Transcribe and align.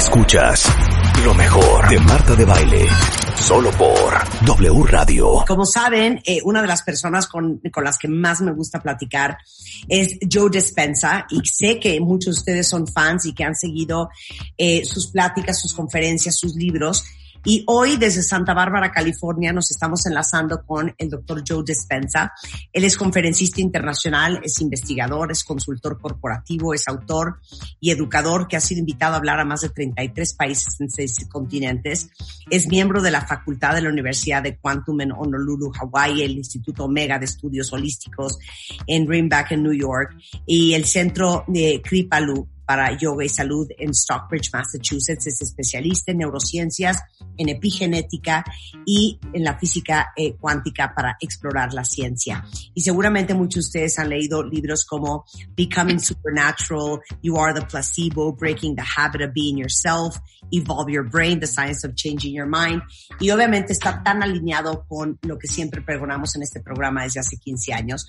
Escuchas 0.00 0.64
lo 1.26 1.34
mejor 1.34 1.90
de 1.90 2.00
Marta 2.00 2.34
de 2.34 2.46
Baile, 2.46 2.86
solo 3.36 3.70
por 3.72 4.14
W 4.46 4.82
Radio. 4.84 5.44
Como 5.46 5.66
saben, 5.66 6.22
eh, 6.24 6.40
una 6.42 6.62
de 6.62 6.68
las 6.68 6.80
personas 6.80 7.26
con, 7.26 7.60
con, 7.70 7.84
las 7.84 7.98
que 7.98 8.08
más 8.08 8.40
me 8.40 8.52
gusta 8.52 8.80
platicar 8.80 9.36
es 9.88 10.18
Joe 10.32 10.48
Dispensa 10.48 11.26
y 11.28 11.42
sé 11.44 11.78
que 11.78 12.00
muchos 12.00 12.36
de 12.36 12.40
ustedes 12.40 12.68
son 12.70 12.86
fans 12.86 13.26
y 13.26 13.34
que 13.34 13.44
han 13.44 13.54
seguido 13.54 14.08
eh, 14.56 14.86
sus 14.86 15.08
pláticas, 15.08 15.60
sus 15.60 15.74
conferencias, 15.74 16.38
sus 16.38 16.54
libros. 16.54 17.04
Y 17.44 17.64
hoy 17.66 17.96
desde 17.96 18.22
Santa 18.22 18.52
Bárbara, 18.52 18.92
California, 18.92 19.52
nos 19.52 19.70
estamos 19.70 20.04
enlazando 20.04 20.62
con 20.64 20.94
el 20.98 21.08
doctor 21.08 21.42
Joe 21.46 21.64
Dispensa. 21.64 22.32
Él 22.72 22.84
es 22.84 22.98
conferencista 22.98 23.62
internacional, 23.62 24.40
es 24.44 24.60
investigador, 24.60 25.32
es 25.32 25.42
consultor 25.42 25.98
corporativo, 25.98 26.74
es 26.74 26.86
autor 26.86 27.40
y 27.80 27.90
educador 27.90 28.46
que 28.46 28.56
ha 28.56 28.60
sido 28.60 28.80
invitado 28.80 29.14
a 29.14 29.18
hablar 29.18 29.40
a 29.40 29.44
más 29.44 29.62
de 29.62 29.70
33 29.70 30.34
países 30.34 30.80
en 30.80 30.90
seis 30.90 31.26
continentes. 31.30 32.10
Es 32.50 32.68
miembro 32.68 33.00
de 33.00 33.10
la 33.10 33.26
Facultad 33.26 33.74
de 33.74 33.82
la 33.82 33.88
Universidad 33.88 34.42
de 34.42 34.58
Quantum 34.58 35.00
en 35.00 35.12
Honolulu, 35.12 35.72
Hawaii, 35.80 36.22
el 36.22 36.32
Instituto 36.32 36.84
Omega 36.84 37.18
de 37.18 37.24
Estudios 37.24 37.72
Holísticos 37.72 38.38
en 38.86 39.06
Greenback, 39.06 39.52
en 39.52 39.62
New 39.62 39.72
York, 39.72 40.14
y 40.44 40.74
el 40.74 40.84
Centro 40.84 41.44
de 41.46 41.80
Kripalu 41.82 42.46
para 42.70 42.96
yoga 42.96 43.24
y 43.24 43.28
salud 43.28 43.66
en 43.78 43.92
Stockbridge, 43.92 44.52
Massachusetts. 44.52 45.26
Es 45.26 45.42
especialista 45.42 46.12
en 46.12 46.18
neurociencias, 46.18 47.02
en 47.36 47.48
epigenética 47.48 48.44
y 48.86 49.18
en 49.32 49.42
la 49.42 49.58
física 49.58 50.12
eh, 50.16 50.34
cuántica 50.34 50.94
para 50.94 51.16
explorar 51.18 51.74
la 51.74 51.84
ciencia. 51.84 52.44
Y 52.72 52.82
seguramente 52.82 53.34
muchos 53.34 53.64
de 53.64 53.66
ustedes 53.70 53.98
han 53.98 54.10
leído 54.10 54.44
libros 54.44 54.84
como 54.84 55.24
Becoming 55.56 55.98
Supernatural, 55.98 57.00
You 57.20 57.36
Are 57.40 57.52
the 57.52 57.66
Placebo, 57.66 58.36
Breaking 58.36 58.76
the 58.76 58.84
Habit 58.96 59.22
of 59.22 59.34
Being 59.34 59.58
Yourself, 59.58 60.18
Evolve 60.52 60.92
Your 60.92 61.10
Brain, 61.10 61.40
The 61.40 61.48
Science 61.48 61.84
of 61.84 61.96
Changing 61.96 62.32
Your 62.32 62.46
Mind. 62.46 62.82
Y 63.18 63.30
obviamente 63.30 63.72
está 63.72 64.00
tan 64.04 64.22
alineado 64.22 64.84
con 64.86 65.18
lo 65.22 65.36
que 65.38 65.48
siempre 65.48 65.82
pregonamos 65.82 66.36
en 66.36 66.44
este 66.44 66.60
programa 66.60 67.02
desde 67.02 67.18
hace 67.18 67.36
15 67.36 67.72
años, 67.72 68.06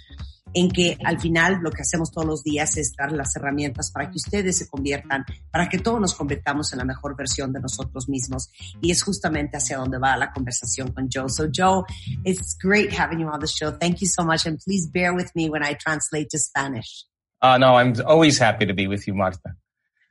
en 0.54 0.70
que 0.70 0.98
al 1.04 1.20
final 1.20 1.60
lo 1.62 1.72
que 1.72 1.82
hacemos 1.82 2.12
todos 2.12 2.28
los 2.28 2.44
días 2.44 2.78
es 2.78 2.94
dar 2.98 3.12
las 3.12 3.36
herramientas 3.36 3.92
para 3.92 4.10
que 4.10 4.18
ustedes 4.18 4.51
se 4.54 4.70
conviertan, 4.70 5.26
para 5.52 5.68
que 5.70 5.78
todos 5.78 6.00
nos 6.00 6.14
convirtamos 6.14 6.72
en 6.74 6.80
la 6.80 6.86
mejor 6.86 7.16
versión 7.16 7.52
de 7.54 7.60
nosotros 7.60 8.08
mismos. 8.10 8.50
Y 8.82 8.92
es 8.92 9.04
justamente 9.04 9.58
hacia 9.58 9.78
donde 9.78 9.98
va 9.98 10.18
la 10.18 10.32
conversación 10.32 10.92
con 10.92 11.10
Joe. 11.14 11.30
So 11.30 11.48
Joe, 11.52 11.84
it's 12.24 12.58
great 12.62 12.92
having 12.92 13.20
you 13.20 13.28
on 13.28 13.40
the 13.40 13.48
show. 13.48 13.72
Thank 13.72 14.02
you 14.02 14.08
so 14.08 14.24
much. 14.24 14.46
And 14.46 14.60
please 14.60 14.88
bear 14.88 15.14
with 15.14 15.32
me 15.36 15.50
when 15.50 15.64
I 15.64 15.76
translate 15.76 16.30
to 16.32 16.40
Spanish. 16.40 17.06
Uh, 17.42 17.58
no, 17.58 17.76
I'm 17.76 17.94
always 18.06 18.38
happy 18.38 18.66
to 18.66 18.74
be 18.74 18.88
with 18.88 19.08
you, 19.08 19.14
Marta. 19.14 19.56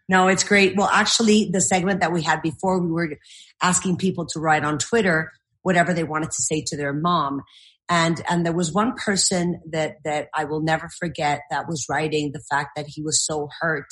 No, 0.08 0.26
it's 0.26 0.42
great. 0.42 0.76
Well, 0.76 0.88
actually, 0.92 1.50
the 1.52 1.60
segment 1.60 2.00
that 2.00 2.10
we 2.10 2.22
had 2.22 2.42
before, 2.42 2.80
we 2.80 2.90
were 2.90 3.16
asking 3.62 3.96
people 3.96 4.26
to 4.26 4.40
write 4.40 4.64
on 4.64 4.78
Twitter 4.78 5.30
whatever 5.62 5.94
they 5.94 6.02
wanted 6.02 6.32
to 6.32 6.42
say 6.42 6.64
to 6.66 6.76
their 6.76 6.92
mom. 6.92 7.42
And, 7.88 8.20
and 8.28 8.44
there 8.44 8.52
was 8.52 8.72
one 8.72 8.94
person 8.94 9.60
that, 9.70 9.98
that 10.04 10.28
I 10.34 10.44
will 10.44 10.62
never 10.62 10.88
forget 10.98 11.42
that 11.50 11.68
was 11.68 11.86
writing 11.88 12.32
the 12.32 12.42
fact 12.50 12.70
that 12.74 12.86
he 12.88 13.02
was 13.02 13.24
so 13.24 13.48
hurt 13.60 13.88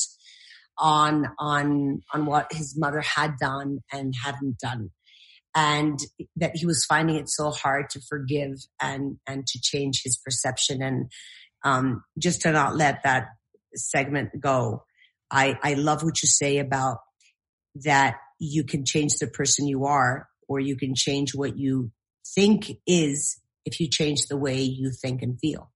on, 0.78 1.26
on, 1.38 2.02
on 2.12 2.26
what 2.26 2.52
his 2.52 2.78
mother 2.78 3.00
had 3.00 3.36
done 3.40 3.80
and 3.92 4.14
hadn't 4.24 4.58
done. 4.58 4.90
And 5.54 5.98
that 6.36 6.56
he 6.56 6.66
was 6.66 6.84
finding 6.84 7.16
it 7.16 7.28
so 7.28 7.50
hard 7.50 7.90
to 7.90 8.00
forgive 8.08 8.52
and, 8.80 9.16
and 9.26 9.46
to 9.46 9.58
change 9.60 10.02
his 10.04 10.16
perception 10.16 10.82
and, 10.82 11.10
um, 11.64 12.04
just 12.18 12.42
to 12.42 12.52
not 12.52 12.76
let 12.76 13.02
that 13.02 13.26
segment 13.74 14.30
go. 14.40 14.84
I, 15.30 15.58
I 15.62 15.74
love 15.74 16.02
what 16.02 16.22
you 16.22 16.28
say 16.28 16.58
about 16.58 16.98
that 17.84 18.16
you 18.38 18.64
can 18.64 18.84
change 18.84 19.14
the 19.14 19.26
person 19.26 19.66
you 19.66 19.84
are 19.84 20.28
or 20.48 20.60
you 20.60 20.76
can 20.76 20.94
change 20.94 21.34
what 21.34 21.58
you 21.58 21.90
think 22.34 22.70
is 22.86 23.40
if 23.64 23.80
you 23.80 23.88
change 23.88 24.26
the 24.28 24.36
way 24.36 24.60
you 24.62 24.90
think 24.90 25.22
and 25.22 25.38
feel. 25.38 25.70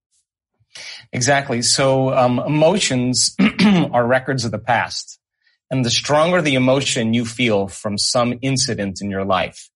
Exactly. 1.12 1.62
So 1.62 2.12
um, 2.15 2.38
emotions 2.38 3.37
are 3.93 4.06
records 4.06 4.44
of 4.44 4.50
the 4.50 4.59
past. 4.59 5.19
And 5.71 5.84
the 5.84 5.91
stronger 5.91 6.43
the 6.43 6.55
emotion 6.55 7.15
you 7.15 7.25
feel 7.25 7.66
from 7.66 7.97
some 7.97 8.38
incident 8.43 9.00
in 9.00 9.09
your 9.09 9.25
life, 9.25 9.71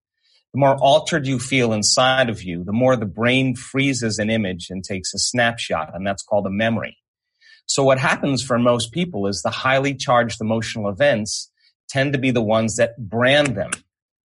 the 0.53 0.61
more 0.61 0.77
altered 0.77 1.27
you 1.27 1.39
feel 1.39 1.73
inside 1.73 2.29
of 2.29 2.43
you, 2.43 2.65
the 2.65 2.73
more 2.73 2.97
the 2.97 3.07
brain 3.07 3.57
freezes 3.57 4.19
an 4.19 4.29
image 4.29 4.69
and 4.69 4.85
takes 4.85 5.15
a 5.15 5.19
snapshot, 5.19 5.95
and 5.95 6.07
that's 6.07 6.23
called 6.23 6.47
a 6.47 6.51
memory. 6.51 6.99
So 7.65 7.83
what 7.83 7.99
happens 7.99 8.43
for 8.43 8.59
most 8.59 8.93
people 8.93 9.27
is 9.27 9.41
the 9.41 9.51
highly 9.51 9.95
charged 9.95 10.41
emotional 10.41 10.89
events 10.89 11.51
tend 11.89 12.13
to 12.13 12.19
be 12.19 12.31
the 12.31 12.43
ones 12.43 12.77
that 12.77 12.97
brand 12.99 13.57
them 13.57 13.71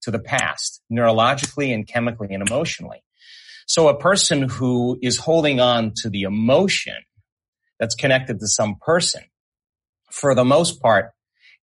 to 0.03 0.11
the 0.11 0.19
past, 0.19 0.83
neurologically 0.93 1.73
and 1.73 1.87
chemically 1.87 2.35
and 2.35 2.47
emotionally. 2.47 3.03
So 3.71 3.87
a 3.87 3.97
person 3.97 4.49
who 4.49 4.99
is 5.01 5.17
holding 5.17 5.61
on 5.61 5.93
to 5.99 6.11
the 6.11 6.23
emotion 6.23 6.97
that's 7.79 7.95
connected 7.95 8.41
to 8.41 8.49
some 8.49 8.75
person, 8.81 9.23
for 10.11 10.35
the 10.35 10.45
most 10.45 10.83
part, 10.83 11.13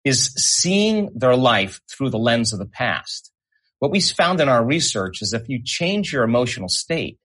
is 0.06 0.28
seeing 0.38 1.10
their 1.14 1.36
life 1.36 1.82
through 1.92 2.12
the 2.12 2.18
lens 2.18 2.54
of 2.54 2.60
the 2.60 2.66
past. 2.66 3.34
What 3.80 3.92
we 3.92 4.00
found 4.00 4.40
in 4.40 4.48
our 4.48 4.64
research 4.64 5.22
is 5.22 5.34
if 5.34 5.50
you 5.50 5.62
change 5.62 6.14
your 6.14 6.24
emotional 6.24 6.70
state, 6.70 7.20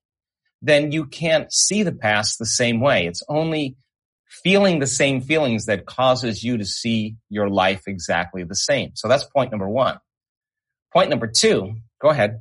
then 0.61 0.91
you 0.91 1.07
can't 1.07 1.53
see 1.53 1.85
the 1.85 1.93
past 1.93 2.41
the 2.41 2.45
same 2.45 2.81
way. 2.81 3.07
It's 3.07 3.23
only 3.29 3.77
feeling 4.29 4.81
the 4.81 4.89
same 4.89 5.21
feelings 5.21 5.67
that 5.67 5.87
causes 5.87 6.43
you 6.43 6.59
to 6.59 6.65
see 6.65 7.15
your 7.29 7.49
life 7.49 7.83
exactly 7.87 8.43
the 8.43 8.57
same. 8.57 8.91
So 8.97 9.07
that's 9.07 9.23
point 9.23 9.53
number 9.53 9.69
one. 9.69 9.99
Point 10.93 11.09
number 11.09 11.29
two, 11.29 11.77
go 12.01 12.09
ahead. 12.09 12.41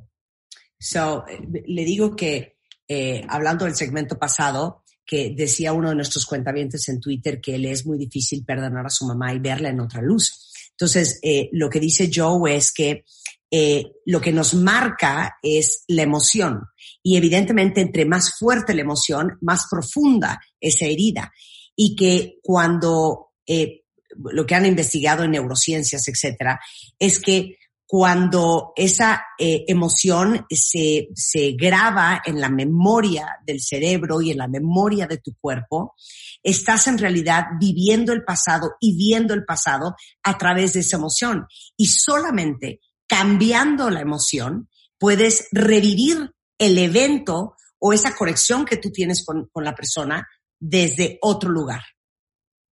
So, 0.82 1.24
le 1.66 1.84
digo 1.84 2.16
que, 2.16 2.56
eh, 2.88 3.24
hablando 3.28 3.64
del 3.64 3.76
segmento 3.76 4.18
pasado, 4.18 4.82
que 5.06 5.34
decía 5.36 5.72
uno 5.72 5.90
de 5.90 5.94
nuestros 5.94 6.26
cuentavientes 6.26 6.88
en 6.88 7.00
Twitter 7.00 7.40
que 7.40 7.58
le 7.58 7.70
es 7.70 7.86
muy 7.86 7.98
difícil 7.98 8.44
perdonar 8.44 8.86
a 8.86 8.90
su 8.90 9.06
mamá 9.06 9.32
y 9.32 9.38
verla 9.38 9.68
en 9.68 9.80
otra 9.80 10.02
luz. 10.02 10.50
Entonces, 10.70 11.20
eh, 11.22 11.48
lo 11.52 11.68
que 11.70 11.80
dice 11.80 12.10
Joe 12.12 12.56
es 12.56 12.72
que 12.72 13.04
eh, 13.50 13.92
lo 14.06 14.20
que 14.20 14.32
nos 14.32 14.54
marca 14.54 15.36
es 15.42 15.84
la 15.88 16.02
emoción. 16.02 16.62
Y 17.02 17.16
evidentemente, 17.16 17.82
entre 17.82 18.06
más 18.06 18.38
fuerte 18.38 18.74
la 18.74 18.80
emoción, 18.80 19.36
más 19.42 19.66
profunda 19.70 20.40
esa 20.58 20.86
herida. 20.86 21.32
Y 21.76 21.94
que 21.94 22.38
cuando, 22.42 23.32
eh, 23.46 23.82
lo 24.16 24.46
que 24.46 24.54
han 24.54 24.66
investigado 24.66 25.24
en 25.24 25.32
neurociencias, 25.32 26.08
etcétera, 26.08 26.58
es 26.98 27.20
que 27.20 27.58
cuando 27.92 28.72
esa 28.74 29.22
eh, 29.38 29.66
emoción 29.68 30.46
se, 30.48 31.08
se 31.14 31.52
graba 31.52 32.22
en 32.24 32.40
la 32.40 32.48
memoria 32.48 33.36
del 33.44 33.60
cerebro 33.60 34.22
y 34.22 34.30
en 34.30 34.38
la 34.38 34.48
memoria 34.48 35.06
de 35.06 35.18
tu 35.18 35.36
cuerpo, 35.38 35.94
estás 36.42 36.86
en 36.86 36.96
realidad 36.96 37.48
viviendo 37.60 38.14
el 38.14 38.24
pasado 38.24 38.76
y 38.80 38.96
viendo 38.96 39.34
el 39.34 39.44
pasado 39.44 39.94
a 40.22 40.38
través 40.38 40.72
de 40.72 40.80
esa 40.80 40.96
emoción. 40.96 41.46
Y 41.76 41.88
solamente 41.88 42.80
cambiando 43.06 43.90
la 43.90 44.00
emoción 44.00 44.70
puedes 44.98 45.48
revivir 45.52 46.32
el 46.56 46.78
evento 46.78 47.56
o 47.78 47.92
esa 47.92 48.16
conexión 48.16 48.64
que 48.64 48.78
tú 48.78 48.90
tienes 48.90 49.22
con, 49.22 49.50
con 49.52 49.64
la 49.64 49.74
persona 49.74 50.26
desde 50.58 51.18
otro 51.20 51.50
lugar. 51.50 51.82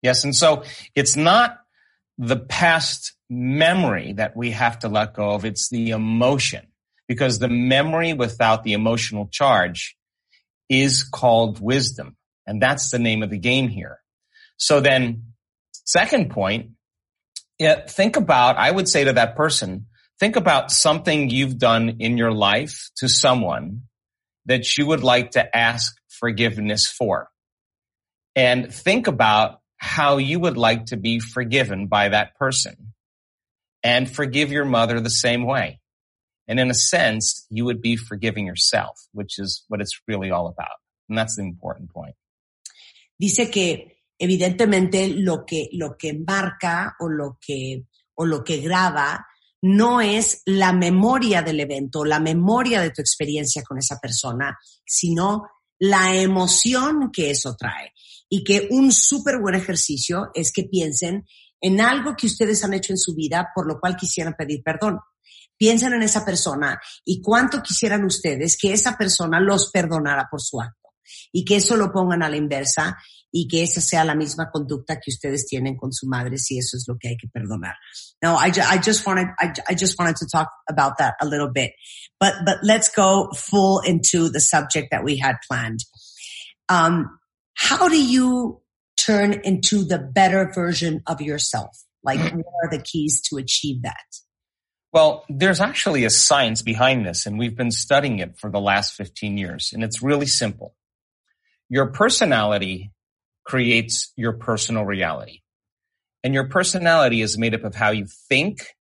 Yes, 0.02 0.26
and 0.26 0.36
so 0.36 0.62
it's 0.94 1.16
not 1.16 1.65
the 2.18 2.38
past 2.38 3.14
memory 3.30 4.14
that 4.14 4.36
we 4.36 4.52
have 4.52 4.80
to 4.80 4.90
let 4.90 5.14
go 5.14 5.31
of. 5.31 5.46
It's 5.46 5.70
the 5.70 5.90
emotion 5.92 6.68
because 7.08 7.40
the 7.40 7.50
memory 7.50 8.14
without 8.14 8.64
the 8.64 8.74
emotional 8.74 9.28
charge 9.31 9.96
is 10.70 11.03
called 11.03 11.59
wisdom. 11.59 12.16
And 12.48 12.62
that's 12.62 12.90
the 12.92 13.00
name 13.00 13.24
of 13.24 13.30
the 13.30 13.38
game 13.38 13.68
here. 13.68 14.00
So 14.58 14.80
then 14.80 15.34
second 15.86 16.31
point, 16.31 16.72
yeah, 17.59 17.86
think 17.86 18.16
about, 18.16 18.58
I 18.58 18.72
would 18.72 18.88
say 18.88 19.03
to 19.03 19.14
that 19.14 19.35
person, 19.35 19.88
think 20.20 20.35
about 20.35 20.72
something 20.72 21.29
you've 21.29 21.58
done 21.58 21.97
in 22.00 22.18
your 22.18 22.32
life 22.32 22.90
to 22.97 23.09
someone 23.09 23.84
that 24.46 24.78
you 24.78 24.85
would 24.85 25.03
like 25.03 25.32
to 25.32 25.56
ask 25.56 25.96
forgiveness 26.08 26.88
for. 26.88 27.29
And 28.35 28.73
think 28.73 29.08
about 29.08 29.61
how 29.77 30.17
you 30.17 30.39
would 30.39 30.57
like 30.57 30.85
to 30.87 30.97
be 30.97 31.19
forgiven 31.19 31.87
by 31.87 32.09
that 32.09 32.35
person 32.37 32.93
and 33.83 34.09
forgive 34.09 34.51
your 34.51 34.66
mother 34.66 34.99
the 34.99 35.09
same 35.09 35.45
way. 35.45 35.79
And 36.47 36.59
in 36.59 36.69
a 36.69 36.75
sense, 36.75 37.45
you 37.49 37.66
would 37.66 37.81
be 37.81 37.95
forgiving 37.95 38.45
yourself, 38.45 38.99
which 39.13 39.39
is 39.39 39.63
what 39.67 39.81
it's 39.81 39.99
really 40.07 40.31
all 40.31 40.47
about. 40.47 40.77
And 41.09 41.17
that's 41.17 41.35
the 41.35 41.43
important 41.43 41.91
point. 41.91 42.16
Dice 43.19 43.49
que 43.49 44.01
evidentemente 44.19 45.09
lo 45.16 45.45
que, 45.45 45.69
lo 45.73 45.95
que 45.97 46.13
marca 46.13 46.95
o 46.99 47.07
lo 47.07 47.37
que, 47.39 47.85
o 48.16 48.25
lo 48.25 48.43
que 48.43 48.61
graba 48.61 49.25
no 49.61 49.99
es 49.99 50.41
la 50.45 50.73
memoria 50.73 51.41
del 51.41 51.59
evento, 51.59 52.05
la 52.05 52.19
memoria 52.19 52.81
de 52.81 52.91
tu 52.91 53.01
experiencia 53.01 53.63
con 53.63 53.79
esa 53.79 53.99
persona, 53.99 54.57
sino 54.85 55.47
la 55.79 56.16
emoción 56.16 57.11
que 57.11 57.31
eso 57.31 57.55
trae. 57.57 57.93
Y 58.27 58.43
que 58.43 58.67
un 58.72 58.91
súper 58.91 59.39
buen 59.39 59.55
ejercicio 59.55 60.31
es 60.33 60.51
que 60.51 60.63
piensen 60.63 61.25
en 61.61 61.79
algo 61.79 62.16
que 62.16 62.27
ustedes 62.27 62.63
han 62.63 62.73
hecho 62.73 62.93
en 62.93 62.97
su 62.97 63.16
vida 63.16 63.49
por 63.53 63.67
lo 63.67 63.79
cual 63.79 63.95
quisieran 63.95 64.35
pedir 64.37 64.61
perdón. 64.63 64.99
Piensen 65.57 65.93
en 65.93 66.03
esa 66.03 66.25
persona 66.25 66.79
y 67.05 67.22
cuánto 67.22 67.61
quisieran 67.61 68.03
ustedes 68.03 68.57
que 68.57 68.73
esa 68.73 68.97
persona 68.97 69.39
los 69.39 69.72
perdonara 69.72 70.27
por 70.29 70.41
su 70.41 70.59
acto 70.59 70.89
y 71.31 71.45
que 71.45 71.57
eso 71.57 71.77
lo 71.77 71.91
pongan 71.91 72.23
a 72.23 72.29
la 72.29 72.37
inversa 72.37 72.97
y 73.37 73.49
que 73.49 73.64
esa 73.64 73.82
sea 73.82 74.05
la 74.05 74.16
misma 74.16 74.49
conducta 74.49 74.96
que 74.96 75.11
ustedes 75.11 75.46
tienen 75.46 75.76
con 75.76 75.91
su 75.91 76.08
madre 76.08 76.37
si 76.37 76.58
eso 76.58 76.78
es 76.78 76.85
lo 76.87 76.97
que 76.97 77.09
hay 77.09 77.17
que 77.17 77.28
perdonar. 77.28 77.76
No, 78.23 78.37
I, 78.37 78.47
I 78.47 78.79
just 78.82 79.05
wanted, 79.05 79.28
I, 79.41 79.52
I 79.67 79.76
just 79.76 79.99
wanted 79.99 80.16
to 80.16 80.26
talk 80.32 80.47
about 80.70 80.93
that 80.99 81.16
a 81.22 81.26
little 81.26 81.52
bit, 81.52 81.73
but, 82.17 82.34
but 82.46 82.59
let's 82.64 82.90
go 82.90 83.29
full 83.35 83.82
into 83.82 84.29
the 84.29 84.40
subject 84.40 84.87
that 84.91 85.03
we 85.03 85.17
had 85.17 85.35
planned. 85.49 85.82
Um, 86.70 87.20
how 87.55 87.90
do 87.90 88.02
you 88.02 88.61
turn 88.96 89.34
into 89.43 89.84
the 89.84 89.99
better 89.99 90.49
version 90.55 91.02
of 91.05 91.20
yourself? 91.20 91.78
Like 92.05 92.20
what 92.20 92.46
are 92.64 92.70
the 92.72 92.82
keys 92.82 93.22
to 93.29 93.35
achieve 93.35 93.82
that? 93.82 94.05
Well, 94.93 95.26
there's 95.28 95.59
actually 95.59 96.05
a 96.05 96.09
science 96.09 96.61
behind 96.61 97.05
this 97.05 97.26
and 97.26 97.37
we've 97.37 97.58
been 97.58 97.72
studying 97.72 98.20
it 98.20 98.37
for 98.37 98.49
the 98.49 98.61
last 98.61 98.93
15 98.93 99.37
years 99.37 99.72
and 99.73 99.84
it's 99.84 100.02
really 100.02 100.26
simple. 100.26 100.73
Your 101.67 101.87
personality 101.87 102.93
creates 103.46 104.12
your 104.16 104.34
personal 104.34 104.84
reality. 104.84 105.42
And 106.24 106.34
your 106.34 106.50
personality 106.50 107.22
is 107.22 107.38
made 107.38 107.53
up 107.53 107.64
of 107.64 107.76
how 107.76 107.92
you 107.92 108.08
think, 108.08 108.76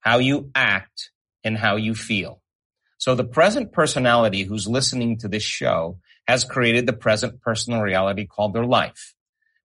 how 0.00 0.18
you 0.18 0.50
act, 0.54 1.10
and 1.42 1.58
how 1.58 1.76
you 1.76 1.94
feel. 1.94 2.40
So 2.98 3.14
the 3.14 3.24
present 3.24 3.72
personality 3.72 4.44
who's 4.44 4.66
listening 4.66 5.18
to 5.18 5.28
this 5.28 5.42
show 5.42 5.98
has 6.26 6.44
created 6.44 6.86
the 6.86 6.92
present 6.92 7.40
personal 7.40 7.82
reality 7.82 8.26
called 8.26 8.54
their 8.54 8.64
life. 8.64 9.14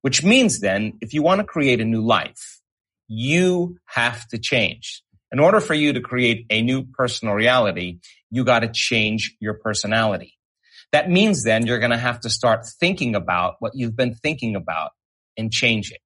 Which 0.01 0.23
means 0.23 0.59
then, 0.59 0.93
if 0.99 1.13
you 1.13 1.21
want 1.21 1.39
to 1.39 1.45
create 1.45 1.79
a 1.79 1.85
new 1.85 2.01
life, 2.01 2.59
you 3.07 3.77
have 3.85 4.27
to 4.29 4.39
change. 4.39 5.03
In 5.31 5.39
order 5.39 5.59
for 5.59 5.75
you 5.75 5.93
to 5.93 6.01
create 6.01 6.45
a 6.49 6.61
new 6.61 6.83
personal 6.83 7.35
reality, 7.35 7.99
you 8.31 8.43
got 8.43 8.59
to 8.59 8.67
change 8.67 9.35
your 9.39 9.53
personality. 9.53 10.37
That 10.91 11.09
means 11.09 11.43
then 11.43 11.65
you're 11.65 11.79
going 11.79 11.91
to 11.91 11.97
have 11.97 12.19
to 12.21 12.29
start 12.29 12.65
thinking 12.65 13.15
about 13.15 13.55
what 13.59 13.73
you've 13.75 13.95
been 13.95 14.13
thinking 14.13 14.55
about 14.55 14.91
and 15.37 15.51
change 15.51 15.91
it. 15.91 15.99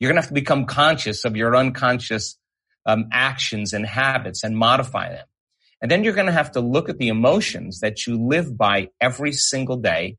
You're 0.00 0.10
going 0.10 0.16
to 0.16 0.22
have 0.22 0.28
to 0.28 0.34
become 0.34 0.64
conscious 0.64 1.24
of 1.24 1.36
your 1.36 1.54
unconscious 1.54 2.38
um, 2.86 3.08
actions 3.12 3.72
and 3.72 3.86
habits 3.86 4.42
and 4.42 4.56
modify 4.56 5.10
them. 5.10 5.26
And 5.80 5.90
then 5.90 6.04
you're 6.04 6.14
going 6.14 6.26
to 6.26 6.32
have 6.32 6.52
to 6.52 6.60
look 6.60 6.88
at 6.88 6.98
the 6.98 7.08
emotions 7.08 7.80
that 7.80 8.06
you 8.06 8.16
live 8.16 8.56
by 8.56 8.88
every 9.00 9.32
single 9.32 9.76
day 9.76 10.16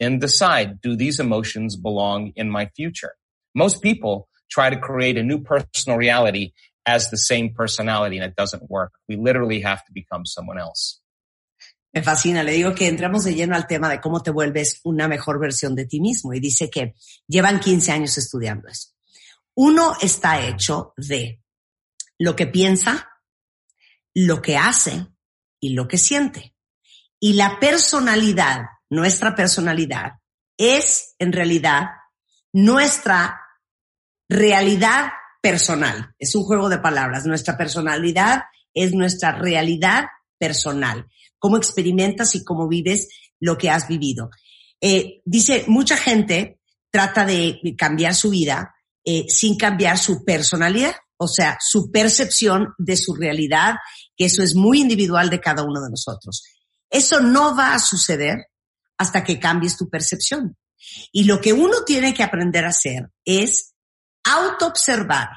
and 0.00 0.20
decide, 0.20 0.80
do 0.80 0.96
these 0.96 1.20
emotions 1.20 1.76
belong 1.76 2.32
in 2.34 2.50
my 2.50 2.70
future? 2.74 3.14
Most 3.54 3.82
people 3.82 4.28
try 4.50 4.70
to 4.70 4.76
create 4.76 5.18
a 5.18 5.22
new 5.22 5.40
personal 5.40 5.98
reality 5.98 6.52
as 6.86 7.10
the 7.10 7.18
same 7.18 7.52
personality 7.52 8.16
and 8.16 8.24
it 8.24 8.36
doesn't 8.36 8.70
work. 8.70 8.92
We 9.08 9.16
literally 9.16 9.60
have 9.60 9.84
to 9.84 9.92
become 9.92 10.24
someone 10.24 10.58
else. 10.58 11.01
Me 11.92 12.02
fascina. 12.02 12.42
Le 12.42 12.52
digo 12.52 12.74
que 12.74 12.88
entramos 12.88 13.24
de 13.24 13.34
lleno 13.34 13.54
al 13.54 13.66
tema 13.66 13.88
de 13.88 14.00
cómo 14.00 14.22
te 14.22 14.30
vuelves 14.30 14.80
una 14.84 15.08
mejor 15.08 15.38
versión 15.38 15.74
de 15.74 15.84
ti 15.84 16.00
mismo. 16.00 16.32
Y 16.32 16.40
dice 16.40 16.70
que 16.70 16.94
llevan 17.26 17.60
15 17.60 17.92
años 17.92 18.16
estudiando 18.16 18.68
eso. 18.68 18.90
Uno 19.54 19.94
está 20.00 20.46
hecho 20.46 20.94
de 20.96 21.42
lo 22.18 22.34
que 22.34 22.46
piensa, 22.46 23.10
lo 24.14 24.40
que 24.40 24.56
hace 24.56 25.06
y 25.60 25.74
lo 25.74 25.86
que 25.86 25.98
siente. 25.98 26.54
Y 27.20 27.34
la 27.34 27.60
personalidad, 27.60 28.62
nuestra 28.88 29.34
personalidad, 29.34 30.12
es 30.56 31.14
en 31.18 31.32
realidad 31.32 31.88
nuestra 32.52 33.38
realidad 34.28 35.12
personal. 35.42 36.14
Es 36.18 36.34
un 36.34 36.44
juego 36.44 36.70
de 36.70 36.78
palabras. 36.78 37.26
Nuestra 37.26 37.58
personalidad 37.58 38.44
es 38.72 38.94
nuestra 38.94 39.32
realidad 39.32 40.06
personal 40.38 41.06
cómo 41.42 41.56
experimentas 41.56 42.36
y 42.36 42.44
cómo 42.44 42.68
vives 42.68 43.08
lo 43.40 43.58
que 43.58 43.68
has 43.68 43.88
vivido. 43.88 44.30
Eh, 44.80 45.20
dice, 45.24 45.64
mucha 45.66 45.96
gente 45.96 46.60
trata 46.88 47.24
de 47.24 47.58
cambiar 47.76 48.14
su 48.14 48.30
vida 48.30 48.72
eh, 49.04 49.24
sin 49.28 49.58
cambiar 49.58 49.98
su 49.98 50.24
personalidad, 50.24 50.94
o 51.16 51.26
sea, 51.26 51.58
su 51.60 51.90
percepción 51.90 52.74
de 52.78 52.96
su 52.96 53.16
realidad, 53.16 53.74
que 54.16 54.26
eso 54.26 54.40
es 54.44 54.54
muy 54.54 54.80
individual 54.80 55.30
de 55.30 55.40
cada 55.40 55.64
uno 55.64 55.82
de 55.82 55.90
nosotros. 55.90 56.44
Eso 56.88 57.20
no 57.20 57.56
va 57.56 57.74
a 57.74 57.80
suceder 57.80 58.36
hasta 58.96 59.24
que 59.24 59.40
cambies 59.40 59.76
tu 59.76 59.88
percepción. 59.88 60.56
Y 61.10 61.24
lo 61.24 61.40
que 61.40 61.52
uno 61.52 61.82
tiene 61.84 62.14
que 62.14 62.22
aprender 62.22 62.64
a 62.64 62.68
hacer 62.68 63.10
es 63.24 63.74
autoobservar 64.22 65.28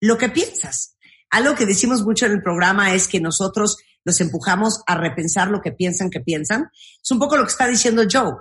lo 0.00 0.16
que 0.18 0.28
piensas. 0.28 0.96
Algo 1.30 1.56
que 1.56 1.66
decimos 1.66 2.02
mucho 2.02 2.26
en 2.26 2.32
el 2.32 2.42
programa 2.42 2.94
es 2.94 3.08
que 3.08 3.20
nosotros 3.20 3.76
los 4.04 4.20
empujamos 4.20 4.82
a 4.86 4.94
repensar 4.96 5.48
lo 5.48 5.60
que 5.60 5.72
piensan 5.72 6.10
que 6.10 6.20
piensan. 6.20 6.70
Es 7.02 7.10
un 7.10 7.18
poco 7.18 7.36
lo 7.36 7.44
que 7.44 7.50
está 7.50 7.66
diciendo 7.66 8.04
Joe, 8.10 8.32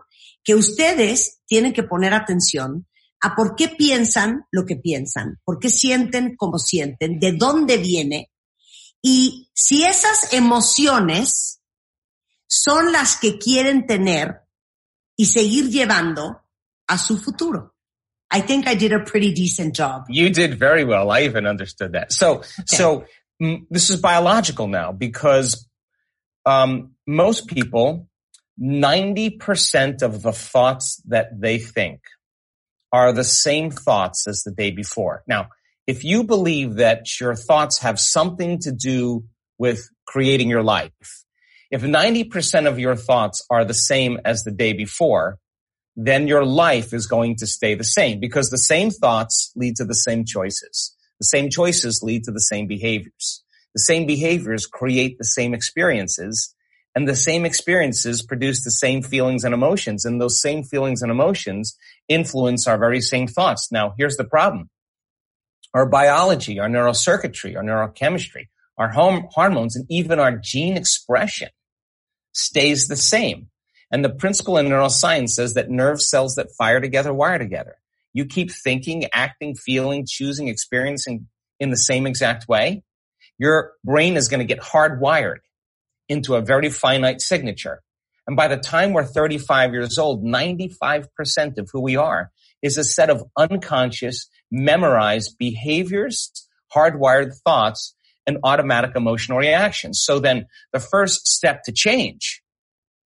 que 0.43 0.55
ustedes 0.55 1.39
tienen 1.45 1.73
que 1.73 1.83
poner 1.83 2.13
atención 2.13 2.87
a 3.21 3.35
por 3.35 3.55
qué 3.55 3.69
piensan 3.69 4.45
lo 4.51 4.65
que 4.65 4.75
piensan, 4.75 5.39
por 5.43 5.59
qué 5.59 5.69
sienten 5.69 6.35
como 6.35 6.59
sienten, 6.59 7.19
de 7.19 7.33
dónde 7.33 7.77
viene 7.77 8.31
y 9.01 9.49
si 9.53 9.83
esas 9.83 10.33
emociones 10.33 11.61
son 12.47 12.91
las 12.91 13.17
que 13.17 13.37
quieren 13.37 13.85
tener 13.85 14.41
y 15.15 15.25
seguir 15.25 15.69
llevando 15.69 16.41
a 16.87 16.97
su 16.97 17.17
futuro. 17.17 17.75
I 18.29 18.41
think 18.41 18.67
I 18.67 18.75
did 18.75 18.91
a 18.93 19.03
pretty 19.03 19.33
decent 19.33 19.75
job. 19.75 20.05
You 20.09 20.29
did 20.29 20.59
very 20.59 20.83
well. 20.83 21.11
I 21.11 21.25
even 21.25 21.47
understood 21.47 21.93
that. 21.93 22.11
So, 22.11 22.39
okay. 22.39 22.65
so 22.65 23.05
this 23.39 23.89
is 23.89 24.01
biological 24.01 24.67
now 24.67 24.91
because 24.91 25.67
um, 26.45 26.91
most 27.05 27.47
people, 27.47 28.07
90% 28.59 30.01
of 30.01 30.23
the 30.23 30.31
thoughts 30.31 31.01
that 31.05 31.39
they 31.39 31.59
think 31.59 32.01
are 32.91 33.11
the 33.11 33.23
same 33.23 33.69
thoughts 33.69 34.27
as 34.27 34.43
the 34.43 34.51
day 34.51 34.71
before. 34.71 35.23
Now, 35.27 35.49
if 35.85 36.03
you 36.03 36.23
believe 36.23 36.75
that 36.75 37.19
your 37.19 37.35
thoughts 37.35 37.79
have 37.79 37.99
something 37.99 38.59
to 38.59 38.71
do 38.71 39.25
with 39.57 39.89
creating 40.05 40.49
your 40.49 40.63
life, 40.63 40.91
if 41.69 41.81
90% 41.81 42.67
of 42.67 42.79
your 42.79 42.95
thoughts 42.95 43.45
are 43.49 43.65
the 43.65 43.73
same 43.73 44.19
as 44.23 44.43
the 44.43 44.51
day 44.51 44.73
before, 44.73 45.37
then 45.95 46.27
your 46.27 46.45
life 46.45 46.93
is 46.93 47.07
going 47.07 47.35
to 47.37 47.47
stay 47.47 47.75
the 47.75 47.83
same 47.83 48.19
because 48.19 48.49
the 48.49 48.57
same 48.57 48.89
thoughts 48.89 49.51
lead 49.55 49.75
to 49.75 49.85
the 49.85 49.95
same 49.95 50.25
choices. 50.25 50.95
The 51.19 51.25
same 51.25 51.49
choices 51.49 52.01
lead 52.03 52.23
to 52.25 52.31
the 52.31 52.39
same 52.39 52.67
behaviors. 52.67 53.43
The 53.73 53.81
same 53.81 54.05
behaviors 54.05 54.65
create 54.65 55.17
the 55.17 55.25
same 55.25 55.53
experiences 55.53 56.53
and 56.97 57.07
the 57.07 57.15
same 57.15 57.45
experiences 57.45 58.23
produce 58.23 58.63
the 58.63 58.71
same 58.71 59.03
feelings 59.03 59.43
and 59.43 59.53
emotions 59.53 60.03
and 60.03 60.19
those 60.19 60.41
same 60.41 60.63
feelings 60.63 61.03
and 61.03 61.11
emotions 61.11 61.77
influence 62.07 62.65
our 62.67 62.79
very 62.79 63.01
same 63.01 63.27
thoughts. 63.27 63.71
Now, 63.71 63.93
here's 63.99 64.17
the 64.17 64.23
problem. 64.23 64.71
Our 65.75 65.85
biology, 65.85 66.59
our 66.59 66.67
neurocircuitry, 66.67 67.55
our 67.55 67.61
neurochemistry, 67.61 68.47
our 68.79 68.89
hormones, 68.89 69.75
and 69.75 69.85
even 69.91 70.19
our 70.19 70.37
gene 70.37 70.75
expression 70.75 71.49
stays 72.31 72.87
the 72.87 72.95
same. 72.95 73.49
And 73.91 74.03
the 74.03 74.09
principle 74.09 74.57
in 74.57 74.65
neuroscience 74.65 75.29
says 75.29 75.53
that 75.53 75.69
nerve 75.69 76.01
cells 76.01 76.33
that 76.33 76.49
fire 76.57 76.81
together 76.81 77.13
wire 77.13 77.37
together. 77.37 77.77
You 78.17 78.25
keep 78.25 78.51
thinking, 78.51 79.05
acting, 79.13 79.53
feeling, 79.53 80.03
choosing, 80.07 80.47
experiencing 80.47 81.27
in 81.59 81.69
the 81.69 81.77
same 81.77 82.07
exact 82.07 82.47
way, 82.47 82.81
your 83.37 83.73
brain 83.85 84.17
is 84.17 84.27
going 84.27 84.39
to 84.39 84.55
get 84.55 84.59
hardwired 84.59 85.41
into 86.09 86.33
a 86.33 86.41
very 86.41 86.71
finite 86.71 87.21
signature. 87.21 87.83
And 88.25 88.35
by 88.35 88.47
the 88.47 88.57
time 88.57 88.93
we're 88.93 89.05
35 89.05 89.71
years 89.71 89.99
old, 89.99 90.23
95% 90.23 91.59
of 91.59 91.69
who 91.71 91.79
we 91.79 91.95
are 91.95 92.31
is 92.63 92.79
a 92.79 92.83
set 92.83 93.11
of 93.11 93.23
unconscious, 93.37 94.27
memorized 94.49 95.37
behaviors, 95.37 96.31
hardwired 96.75 97.35
thoughts, 97.45 97.93
and 98.25 98.39
automatic 98.43 98.95
emotional 98.95 99.37
reactions. 99.37 100.01
So 100.03 100.17
then 100.17 100.47
the 100.73 100.79
first 100.79 101.27
step 101.27 101.61
to 101.65 101.71
change 101.71 102.41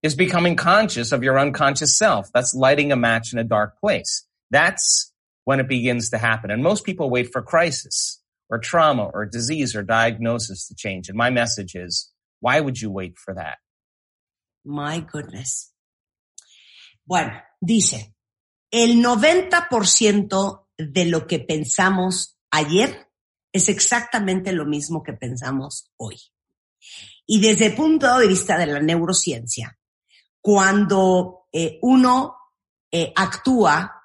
is 0.04 0.16
becoming 0.16 0.56
conscious 0.56 1.12
of 1.12 1.22
your 1.22 1.38
unconscious 1.38 1.98
self. 1.98 2.30
That's 2.34 2.54
lighting 2.56 2.94
a 2.94 2.96
match 2.96 3.34
in 3.34 3.40
a 3.40 3.44
dark 3.44 3.78
place. 3.78 4.26
That's 4.52 5.12
when 5.46 5.60
it 5.60 5.68
begins 5.68 6.10
to 6.12 6.18
happen. 6.18 6.52
And 6.52 6.62
most 6.62 6.86
people 6.86 7.10
wait 7.10 7.32
for 7.32 7.42
crisis 7.42 8.22
or 8.50 8.60
trauma 8.60 9.10
or 9.14 9.26
disease 9.26 9.76
or 9.76 9.82
diagnosis 9.82 10.68
to 10.68 10.76
change. 10.76 11.10
And 11.10 11.18
my 11.18 11.30
message 11.30 11.74
is, 11.74 12.12
why 12.42 12.60
would 12.60 12.80
you 12.80 12.92
wait 12.92 13.18
for 13.18 13.34
that? 13.34 13.58
My 14.64 15.00
goodness. 15.00 15.74
Bueno, 17.06 17.32
dice, 17.60 18.14
el 18.70 19.02
90% 19.02 20.68
de 20.78 21.06
lo 21.06 21.28
que 21.28 21.40
pensamos 21.40 22.38
ayer 22.52 23.08
es 23.54 23.70
exactamente 23.70 24.52
lo 24.52 24.66
mismo 24.66 25.04
que 25.04 25.14
pensamos 25.14 25.92
hoy. 25.98 26.18
Y 27.26 27.40
desde 27.40 27.68
el 27.68 27.76
punto 27.76 28.18
de 28.18 28.28
vista 28.28 28.58
de 28.58 28.68
la 28.68 28.80
neurociencia, 28.80 29.78
cuando 30.42 31.48
eh, 31.52 31.80
uno 31.82 32.36
eh, 32.92 33.14
actúa, 33.16 34.01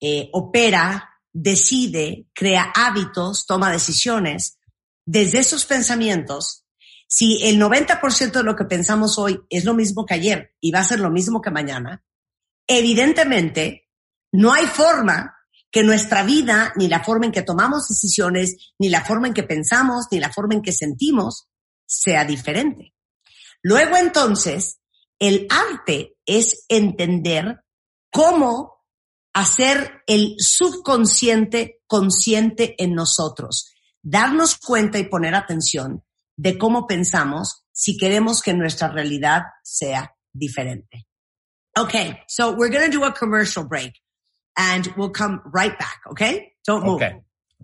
eh, 0.00 0.28
opera 0.32 1.20
decide, 1.32 2.26
crea 2.34 2.72
hábitos, 2.74 3.46
toma 3.46 3.70
decisiones 3.70 4.58
desde 5.04 5.38
esos 5.38 5.64
pensamientos. 5.64 6.64
Si 7.06 7.46
el 7.48 7.60
90% 7.60 8.32
de 8.32 8.42
lo 8.42 8.56
que 8.56 8.64
pensamos 8.64 9.18
hoy 9.18 9.40
es 9.48 9.64
lo 9.64 9.74
mismo 9.74 10.04
que 10.04 10.14
ayer 10.14 10.54
y 10.60 10.70
va 10.70 10.80
a 10.80 10.84
ser 10.84 11.00
lo 11.00 11.10
mismo 11.10 11.40
que 11.40 11.50
mañana, 11.50 12.04
evidentemente 12.66 13.88
no 14.32 14.52
hay 14.52 14.66
forma 14.66 15.34
que 15.70 15.82
nuestra 15.82 16.22
vida, 16.22 16.72
ni 16.76 16.88
la 16.88 17.02
forma 17.02 17.26
en 17.26 17.32
que 17.32 17.42
tomamos 17.42 17.88
decisiones, 17.88 18.72
ni 18.78 18.88
la 18.88 19.04
forma 19.04 19.28
en 19.28 19.34
que 19.34 19.42
pensamos, 19.42 20.06
ni 20.10 20.18
la 20.18 20.32
forma 20.32 20.54
en 20.54 20.62
que 20.62 20.72
sentimos, 20.72 21.48
sea 21.86 22.24
diferente. 22.24 22.94
Luego 23.62 23.96
entonces, 23.96 24.80
el 25.18 25.46
arte 25.50 26.16
es 26.24 26.64
entender 26.68 27.64
cómo 28.10 28.77
hacer 29.38 30.02
el 30.08 30.34
subconsciente 30.38 31.80
consciente 31.86 32.74
en 32.82 32.94
nosotros, 32.94 33.72
darnos 34.02 34.56
cuenta 34.56 34.98
y 34.98 35.04
poner 35.04 35.36
atención 35.36 36.04
de 36.36 36.58
cómo 36.58 36.88
pensamos 36.88 37.64
si 37.70 37.96
queremos 37.96 38.42
que 38.42 38.52
nuestra 38.54 38.88
realidad 38.88 39.42
sea 39.62 40.12
diferente. 40.32 41.06
Okay, 41.78 42.18
so 42.26 42.50
we're 42.56 42.70
going 42.70 42.90
to 42.90 42.98
do 42.98 43.04
a 43.04 43.12
commercial 43.12 43.64
break 43.64 43.92
and 44.56 44.88
we'll 44.96 45.12
come 45.12 45.40
right 45.54 45.78
back, 45.78 46.00
okay? 46.10 46.54
Don't 46.66 46.84
move. 46.84 47.00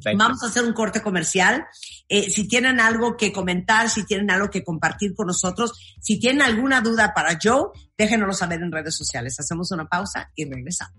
Thank 0.02 0.18
Vamos 0.18 0.40
you. 0.40 0.46
a 0.46 0.50
hacer 0.50 0.64
un 0.64 0.72
corte 0.72 1.00
comercial. 1.00 1.66
Eh, 2.08 2.30
si 2.30 2.48
tienen 2.48 2.80
algo 2.80 3.16
que 3.16 3.32
comentar, 3.32 3.88
si 3.88 4.04
tienen 4.04 4.30
algo 4.30 4.50
que 4.50 4.64
compartir 4.64 5.14
con 5.14 5.28
nosotros, 5.28 5.96
si 6.00 6.18
tienen 6.18 6.42
alguna 6.42 6.80
duda 6.80 7.14
para 7.14 7.38
Joe, 7.42 7.68
déjenoslo 7.96 8.34
saber 8.34 8.60
en 8.60 8.72
redes 8.72 8.96
sociales. 8.96 9.38
Hacemos 9.38 9.70
una 9.70 9.86
pausa 9.86 10.30
y 10.34 10.44
regresamos. 10.44 10.94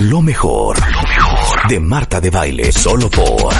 Lo 0.00 0.22
mejor, 0.22 0.78
lo 0.90 1.02
mejor 1.02 1.68
de 1.68 1.80
Marta 1.80 2.20
de 2.20 2.30
Baile, 2.30 2.72
solo 2.72 3.10
por 3.10 3.54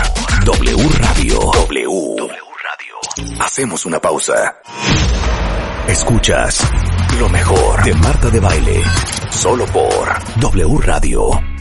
W 0.45 0.89
Radio. 0.99 1.39
W. 1.53 2.17
W 2.17 2.29
Radio. 2.65 3.41
Hacemos 3.41 3.85
una 3.87 4.01
pausa. 4.01 4.57
Escuchas 5.89 6.69
lo 7.21 7.29
mejor 7.29 7.85
de 7.85 7.95
Marta 7.95 8.29
de 8.29 8.41
Baile, 8.41 8.83
solo 9.31 9.67
por 9.67 10.09
W 10.41 10.79
Radio. 10.81 11.56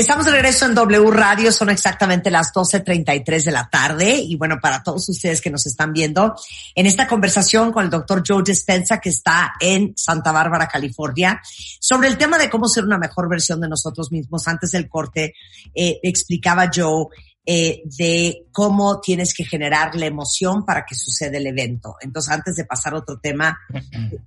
Estamos 0.00 0.24
de 0.24 0.32
regreso 0.32 0.64
en 0.64 0.74
W 0.74 1.10
Radio, 1.10 1.52
son 1.52 1.68
exactamente 1.68 2.30
las 2.30 2.54
12.33 2.54 3.44
de 3.44 3.50
la 3.50 3.68
tarde 3.68 4.14
y 4.16 4.34
bueno, 4.34 4.58
para 4.58 4.82
todos 4.82 5.06
ustedes 5.10 5.42
que 5.42 5.50
nos 5.50 5.66
están 5.66 5.92
viendo, 5.92 6.34
en 6.74 6.86
esta 6.86 7.06
conversación 7.06 7.70
con 7.70 7.84
el 7.84 7.90
doctor 7.90 8.22
Joe 8.26 8.42
Dispensa 8.42 8.98
que 8.98 9.10
está 9.10 9.52
en 9.60 9.92
Santa 9.98 10.32
Bárbara, 10.32 10.68
California, 10.68 11.42
sobre 11.78 12.08
el 12.08 12.16
tema 12.16 12.38
de 12.38 12.48
cómo 12.48 12.66
ser 12.66 12.84
una 12.84 12.96
mejor 12.96 13.28
versión 13.28 13.60
de 13.60 13.68
nosotros 13.68 14.10
mismos. 14.10 14.48
Antes 14.48 14.70
del 14.70 14.88
corte 14.88 15.34
eh, 15.74 16.00
explicaba 16.02 16.70
Joe 16.74 17.08
eh, 17.44 17.82
de 17.84 18.46
cómo 18.52 19.02
tienes 19.02 19.34
que 19.34 19.44
generar 19.44 19.94
la 19.96 20.06
emoción 20.06 20.64
para 20.64 20.86
que 20.86 20.94
suceda 20.94 21.36
el 21.36 21.46
evento. 21.46 21.96
Entonces, 22.00 22.32
antes 22.32 22.56
de 22.56 22.64
pasar 22.64 22.94
a 22.94 23.00
otro 23.00 23.20
tema, 23.20 23.58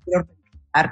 quiero 0.06 0.28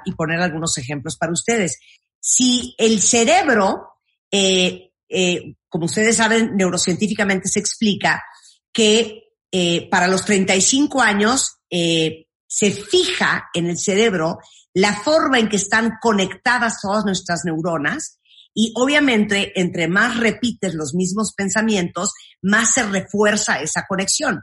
y 0.05 0.11
poner 0.13 0.41
algunos 0.41 0.75
ejemplos 0.79 1.17
para 1.17 1.31
ustedes. 1.31 1.77
Si 2.19 2.73
el 2.79 2.99
cerebro 2.99 3.90
eh, 4.31 4.91
eh, 5.09 5.55
como 5.67 5.85
ustedes 5.85 6.15
saben, 6.17 6.55
neurocientíficamente 6.55 7.49
se 7.49 7.59
explica 7.59 8.23
que 8.71 9.35
eh, 9.51 9.89
para 9.89 10.07
los 10.07 10.23
35 10.25 11.01
años 11.01 11.57
se 11.69 12.71
fija 12.71 13.49
en 13.53 13.67
el 13.67 13.77
cerebro 13.77 14.39
la 14.73 14.93
forma 14.93 15.39
en 15.39 15.47
que 15.47 15.55
están 15.55 15.93
conectadas 16.01 16.81
todas 16.81 17.05
nuestras 17.05 17.43
neuronas 17.45 18.19
y 18.53 18.73
obviamente 18.75 19.59
entre 19.59 19.87
más 19.87 20.17
repites 20.17 20.73
los 20.73 20.93
mismos 20.93 21.33
pensamientos, 21.33 22.13
más 22.41 22.73
se 22.73 22.83
refuerza 22.83 23.61
esa 23.61 23.85
conexión. 23.87 24.41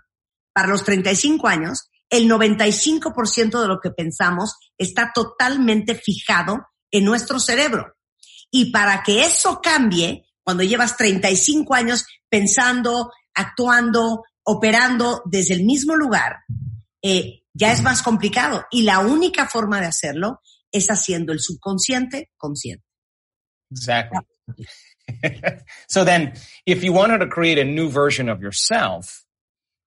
Para 0.55 0.69
los 0.69 0.85
35 0.85 1.47
años, 1.47 1.91
el 2.09 2.29
95% 2.29 3.61
de 3.61 3.69
lo 3.69 3.81
que 3.81 3.91
pensamos 3.91 4.57
está 4.79 5.13
totalmente 5.15 5.95
fijado 5.95 6.67
en 6.91 7.05
nuestro 7.05 7.39
cerebro. 7.39 7.98
Y 8.51 8.71
para 8.71 9.03
que 9.03 9.25
eso 9.25 9.61
cambie, 9.63 10.27
cuando 10.43 10.63
llevas 10.63 10.97
35 10.97 11.75
años 11.75 12.07
pensando, 12.29 13.13
actuando, 13.35 14.25
operando 14.45 15.23
desde 15.27 15.55
el 15.55 15.65
mismo 15.65 15.95
lugar, 15.95 16.39
eh, 17.03 17.43
ya 17.53 17.73
es 17.73 17.83
más 17.83 18.03
complicado. 18.03 18.65
Y 18.71 18.83
la 18.83 19.01
única 19.01 19.47
forma 19.47 19.81
de 19.81 19.87
hacerlo 19.87 20.41
es 20.73 20.89
haciendo 20.89 21.33
el 21.33 21.41
subconsciente 21.41 22.31
consciente. 22.37 22.85
Exactly. 23.71 24.19
so 25.89 26.05
then, 26.05 26.35
if 26.67 26.83
you 26.83 26.93
wanted 26.93 27.19
to 27.19 27.27
create 27.27 27.59
a 27.59 27.65
new 27.65 27.91
version 27.91 28.29
of 28.29 28.41
yourself, 28.41 29.25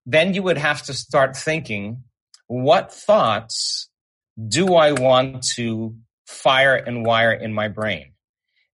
then 0.06 0.34
you 0.34 0.42
would 0.42 0.58
have 0.58 0.82
to 0.82 0.92
start 0.92 1.36
thinking, 1.36 2.04
what 2.46 2.92
thoughts 2.92 3.88
do 4.36 4.74
I 4.74 4.92
want 4.92 5.44
to 5.56 5.96
fire 6.26 6.74
and 6.74 7.04
wire 7.04 7.32
in 7.32 7.52
my 7.52 7.68
brain? 7.68 8.11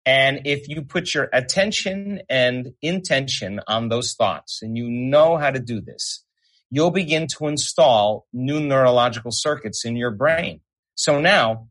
And 0.06 0.42
if 0.46 0.68
you 0.68 0.82
put 0.82 1.14
your 1.14 1.30
attention 1.32 2.22
and 2.30 2.74
intention 2.82 3.62
on 3.68 3.90
those 3.90 4.14
thoughts 4.14 4.60
and 4.62 4.78
you 4.78 4.90
know 4.90 5.38
how 5.38 5.52
to 5.52 5.60
do 5.60 5.80
this, 5.80 6.26
you'll 6.70 6.92
begin 6.92 7.28
to 7.38 7.48
install 7.48 8.26
new 8.34 8.60
neurological 8.60 9.32
circuits 9.32 9.86
in 9.86 9.96
your 9.96 10.12
brain. 10.12 10.60
So 10.96 11.22
now, 11.22 11.70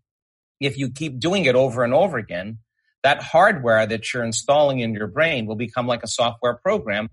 if 0.61 0.79
you 0.79 0.91
keep 0.91 1.19
doing 1.19 1.45
it 1.45 1.55
over 1.55 1.85
and 1.85 1.93
over 1.93 2.17
again, 2.17 2.59
that 3.03 3.23
hardware 3.23 3.87
that 3.87 4.13
you're 4.13 4.25
installing 4.25 4.79
in 4.81 4.95
your 4.95 5.09
brain 5.09 5.47
will 5.47 5.57
become 5.57 5.87
like 5.87 6.03
a 6.03 6.09
software 6.09 6.55
program. 6.55 7.09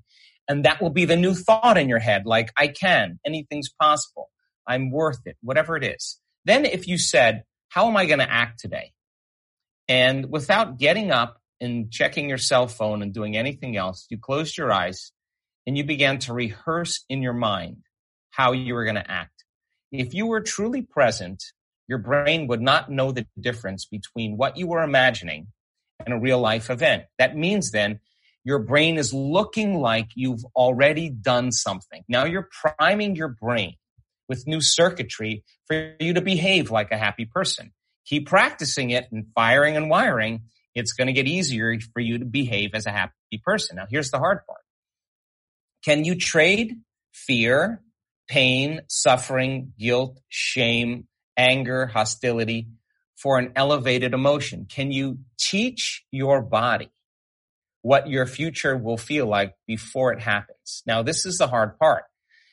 And 0.47 0.65
that 0.65 0.81
will 0.81 0.89
be 0.89 1.05
the 1.05 1.15
new 1.15 1.35
thought 1.35 1.77
in 1.77 1.89
your 1.89 1.99
head, 1.99 2.25
like, 2.25 2.51
I 2.57 2.67
can, 2.69 3.19
anything's 3.25 3.69
possible, 3.69 4.29
I'm 4.67 4.89
worth 4.89 5.19
it, 5.25 5.37
whatever 5.41 5.77
it 5.77 5.83
is. 5.83 6.19
Then 6.45 6.65
if 6.65 6.87
you 6.87 6.97
said, 6.97 7.43
how 7.69 7.87
am 7.87 7.97
I 7.97 8.05
going 8.05 8.19
to 8.19 8.31
act 8.31 8.59
today? 8.59 8.93
And 9.89 10.31
without 10.31 10.77
getting 10.77 11.09
up 11.09 11.41
and 11.59 11.91
checking 11.91 12.29
your 12.29 12.37
cell 12.37 12.67
phone 12.67 13.01
and 13.01 13.11
doing 13.11 13.35
anything 13.35 13.75
else, 13.75 14.05
you 14.09 14.19
closed 14.19 14.55
your 14.55 14.71
eyes 14.71 15.11
and 15.65 15.75
you 15.75 15.83
began 15.83 16.19
to 16.19 16.33
rehearse 16.33 17.03
in 17.09 17.23
your 17.23 17.33
mind 17.33 17.77
how 18.29 18.51
you 18.51 18.75
were 18.75 18.85
going 18.85 18.95
to 18.95 19.11
act. 19.11 19.43
If 19.91 20.13
you 20.13 20.27
were 20.27 20.41
truly 20.41 20.83
present, 20.83 21.43
your 21.87 21.97
brain 21.97 22.45
would 22.47 22.61
not 22.61 22.91
know 22.91 23.11
the 23.11 23.25
difference 23.39 23.85
between 23.85 24.37
what 24.37 24.57
you 24.57 24.67
were 24.67 24.83
imagining 24.83 25.47
and 26.05 26.13
a 26.13 26.19
real 26.19 26.39
life 26.39 26.69
event. 26.69 27.05
That 27.17 27.35
means 27.35 27.71
then 27.71 27.99
your 28.43 28.59
brain 28.59 28.97
is 28.97 29.11
looking 29.11 29.79
like 29.79 30.09
you've 30.13 30.45
already 30.55 31.09
done 31.09 31.51
something. 31.51 32.03
Now 32.07 32.25
you're 32.25 32.47
priming 32.77 33.15
your 33.15 33.27
brain 33.27 33.73
with 34.29 34.47
new 34.47 34.61
circuitry 34.61 35.43
for 35.65 35.95
you 35.99 36.13
to 36.13 36.21
behave 36.21 36.69
like 36.69 36.91
a 36.91 36.97
happy 36.97 37.25
person. 37.25 37.73
Keep 38.09 38.27
practicing 38.27 38.89
it 38.89 39.07
and 39.11 39.27
firing 39.35 39.77
and 39.77 39.87
wiring. 39.87 40.41
It's 40.73 40.93
going 40.93 41.07
to 41.07 41.13
get 41.13 41.27
easier 41.27 41.77
for 41.93 41.99
you 41.99 42.17
to 42.17 42.25
behave 42.25 42.71
as 42.73 42.87
a 42.87 42.91
happy 42.91 43.13
person. 43.43 43.75
Now 43.75 43.85
here's 43.87 44.09
the 44.09 44.17
hard 44.17 44.39
part. 44.47 44.61
Can 45.85 46.03
you 46.03 46.15
trade 46.15 46.77
fear, 47.13 47.83
pain, 48.27 48.81
suffering, 48.87 49.73
guilt, 49.77 50.19
shame, 50.27 51.07
anger, 51.37 51.85
hostility 51.85 52.69
for 53.15 53.37
an 53.37 53.51
elevated 53.55 54.15
emotion? 54.15 54.65
Can 54.67 54.91
you 54.91 55.19
teach 55.37 56.03
your 56.11 56.41
body 56.41 56.89
what 57.83 58.09
your 58.09 58.25
future 58.25 58.75
will 58.75 58.97
feel 58.97 59.27
like 59.27 59.53
before 59.67 60.13
it 60.13 60.19
happens? 60.19 60.81
Now, 60.87 61.03
this 61.03 61.27
is 61.27 61.37
the 61.37 61.47
hard 61.47 61.77
part 61.77 62.05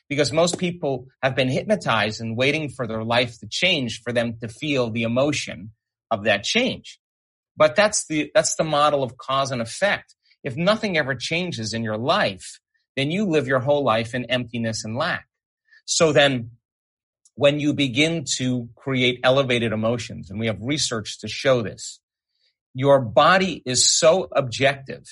because 0.09 0.31
most 0.31 0.57
people 0.57 1.07
have 1.21 1.35
been 1.35 1.49
hypnotized 1.49 2.21
and 2.21 2.37
waiting 2.37 2.69
for 2.69 2.87
their 2.87 3.03
life 3.03 3.39
to 3.39 3.47
change 3.47 4.01
for 4.01 4.13
them 4.13 4.37
to 4.41 4.47
feel 4.47 4.89
the 4.89 5.03
emotion 5.03 5.71
of 6.09 6.23
that 6.23 6.43
change. 6.43 6.99
But 7.55 7.75
that's 7.75 8.05
the, 8.07 8.31
that's 8.33 8.55
the 8.55 8.63
model 8.63 9.03
of 9.03 9.17
cause 9.17 9.51
and 9.51 9.61
effect. 9.61 10.15
If 10.43 10.55
nothing 10.55 10.97
ever 10.97 11.15
changes 11.15 11.73
in 11.73 11.83
your 11.83 11.97
life, 11.97 12.59
then 12.95 13.11
you 13.11 13.25
live 13.25 13.47
your 13.47 13.59
whole 13.59 13.83
life 13.83 14.15
in 14.15 14.25
emptiness 14.25 14.85
and 14.85 14.95
lack. 14.95 15.27
So 15.85 16.13
then 16.13 16.51
when 17.35 17.59
you 17.59 17.73
begin 17.73 18.25
to 18.37 18.69
create 18.75 19.19
elevated 19.23 19.71
emotions, 19.71 20.29
and 20.29 20.39
we 20.39 20.47
have 20.47 20.57
research 20.59 21.19
to 21.19 21.27
show 21.27 21.61
this, 21.61 21.99
your 22.73 22.99
body 22.99 23.61
is 23.65 23.87
so 23.87 24.27
objective. 24.31 25.05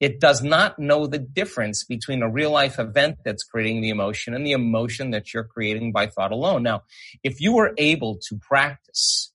It 0.00 0.18
does 0.18 0.42
not 0.42 0.78
know 0.78 1.06
the 1.06 1.18
difference 1.18 1.84
between 1.84 2.22
a 2.22 2.30
real 2.30 2.50
life 2.50 2.78
event 2.78 3.18
that's 3.22 3.44
creating 3.44 3.82
the 3.82 3.90
emotion 3.90 4.34
and 4.34 4.46
the 4.46 4.52
emotion 4.52 5.10
that 5.10 5.34
you're 5.34 5.44
creating 5.44 5.92
by 5.92 6.06
thought 6.06 6.32
alone. 6.32 6.62
Now, 6.62 6.84
if 7.22 7.40
you 7.40 7.52
were 7.52 7.74
able 7.76 8.18
to 8.28 8.38
practice 8.38 9.30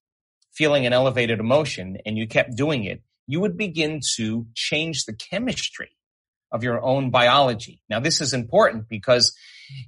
feeling 0.54 0.88
an 0.88 0.94
elevated 0.94 1.40
emotion 1.40 1.98
and 2.06 2.18
you 2.18 2.28
kept 2.28 2.56
doing 2.58 2.84
it, 2.84 3.04
you 3.28 3.40
would 3.42 3.58
begin 3.58 4.00
to 4.16 4.48
change 4.56 5.06
the 5.06 5.14
chemistry 5.14 5.92
of 6.52 6.64
your 6.64 6.82
own 6.82 7.12
biology. 7.12 7.82
Now, 7.90 8.00
this 8.00 8.20
is 8.20 8.34
important 8.34 8.90
because 8.90 9.36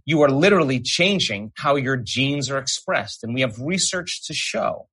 you 0.06 0.22
are 0.22 0.30
literally 0.30 0.80
changing 0.80 1.54
how 1.56 1.76
your 1.76 1.98
genes 1.98 2.50
are 2.50 2.58
expressed. 2.58 3.24
And 3.24 3.34
we 3.34 3.42
have 3.42 3.60
research 3.60 4.26
to 4.28 4.34
show 4.34 4.90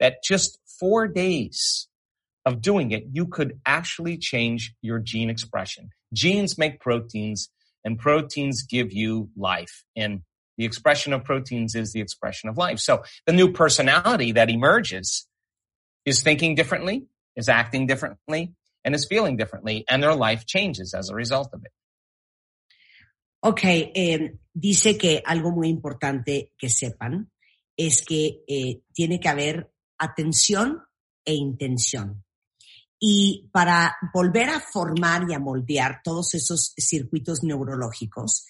that 0.00 0.22
just 0.22 0.58
four 0.78 1.06
days 1.06 1.88
of 2.44 2.60
doing 2.60 2.90
it, 2.90 3.04
you 3.12 3.26
could 3.26 3.60
actually 3.66 4.18
change 4.18 4.74
your 4.82 4.98
gene 4.98 5.30
expression. 5.30 5.90
Genes 6.12 6.58
make 6.58 6.80
proteins 6.80 7.50
and 7.84 7.98
proteins 7.98 8.62
give 8.62 8.92
you 8.92 9.30
life. 9.36 9.84
And 9.96 10.22
the 10.58 10.64
expression 10.64 11.12
of 11.12 11.24
proteins 11.24 11.74
is 11.74 11.92
the 11.92 12.00
expression 12.00 12.48
of 12.48 12.56
life. 12.56 12.78
So 12.78 13.04
the 13.26 13.32
new 13.32 13.52
personality 13.52 14.32
that 14.32 14.50
emerges 14.50 15.26
is 16.04 16.22
thinking 16.22 16.54
differently, 16.54 17.06
is 17.36 17.48
acting 17.48 17.86
differently, 17.86 18.54
and 18.84 18.94
is 18.94 19.06
feeling 19.06 19.36
differently, 19.36 19.84
and 19.88 20.02
their 20.02 20.14
life 20.14 20.44
changes 20.46 20.94
as 20.94 21.08
a 21.08 21.14
result 21.14 21.50
of 21.52 21.64
it. 21.64 21.72
Ok, 23.44 23.64
eh, 23.64 24.34
dice 24.54 24.96
que 24.96 25.20
algo 25.24 25.50
muy 25.50 25.68
importante 25.68 26.52
que 26.56 26.68
sepan 26.68 27.30
es 27.76 28.02
que 28.02 28.44
eh, 28.46 28.82
tiene 28.92 29.18
que 29.18 29.28
haber 29.28 29.72
atención 29.98 30.82
e 31.24 31.34
intención. 31.34 32.24
Y 33.04 33.50
para 33.52 33.96
volver 34.14 34.48
a 34.48 34.60
formar 34.60 35.28
y 35.28 35.34
a 35.34 35.40
moldear 35.40 36.02
todos 36.04 36.34
esos 36.34 36.72
circuitos 36.76 37.42
neurológicos, 37.42 38.46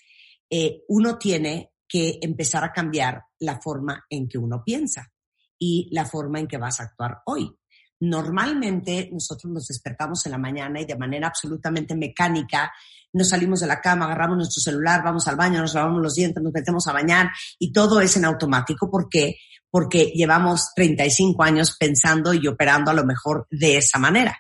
eh, 0.51 0.83
uno 0.89 1.17
tiene 1.17 1.73
que 1.89 2.19
empezar 2.21 2.63
a 2.63 2.71
cambiar 2.71 3.23
la 3.39 3.59
forma 3.63 4.05
en 4.11 4.29
que 4.29 4.37
uno 4.37 4.63
piensa 4.63 5.11
y 5.59 5.89
la 5.91 6.05
forma 6.05 6.39
en 6.39 6.49
que 6.49 6.59
vas 6.59 6.81
a 6.81 6.83
actuar 6.83 7.23
hoy. 7.25 7.51
Normalmente 8.01 9.09
nosotros 9.11 9.51
nos 9.51 9.69
despertamos 9.69 10.27
en 10.27 10.33
la 10.33 10.39
mañana 10.39 10.83
y 10.83 10.85
de 10.85 10.99
manera 10.99 11.29
absolutamente 11.29 11.95
mecánica 11.95 12.71
nos 13.15 13.29
salimos 13.29 13.61
de 13.61 13.67
la 13.67 13.81
cama, 13.81 14.05
agarramos 14.05 14.37
nuestro 14.37 14.61
celular, 14.61 15.03
vamos 15.03 15.29
al 15.29 15.37
baño, 15.37 15.61
nos 15.61 15.75
lavamos 15.75 16.03
los 16.03 16.15
dientes, 16.15 16.43
nos 16.43 16.53
metemos 16.53 16.87
a 16.89 16.93
bañar 16.93 17.31
y 17.59 17.73
todo 17.73 18.01
es 18.01 18.17
en 18.17 18.25
automático. 18.27 18.91
¿Por 18.91 19.09
qué? 19.09 19.37
Porque 19.73 20.13
llevamos 20.15 20.73
35 20.77 21.43
años 21.43 21.77
pensando 21.77 22.33
y 22.33 22.47
operando 22.47 22.93
a 22.93 22.95
lo 22.95 23.05
mejor 23.05 23.49
de 23.51 23.79
esa 23.79 23.99
manera. 23.99 24.39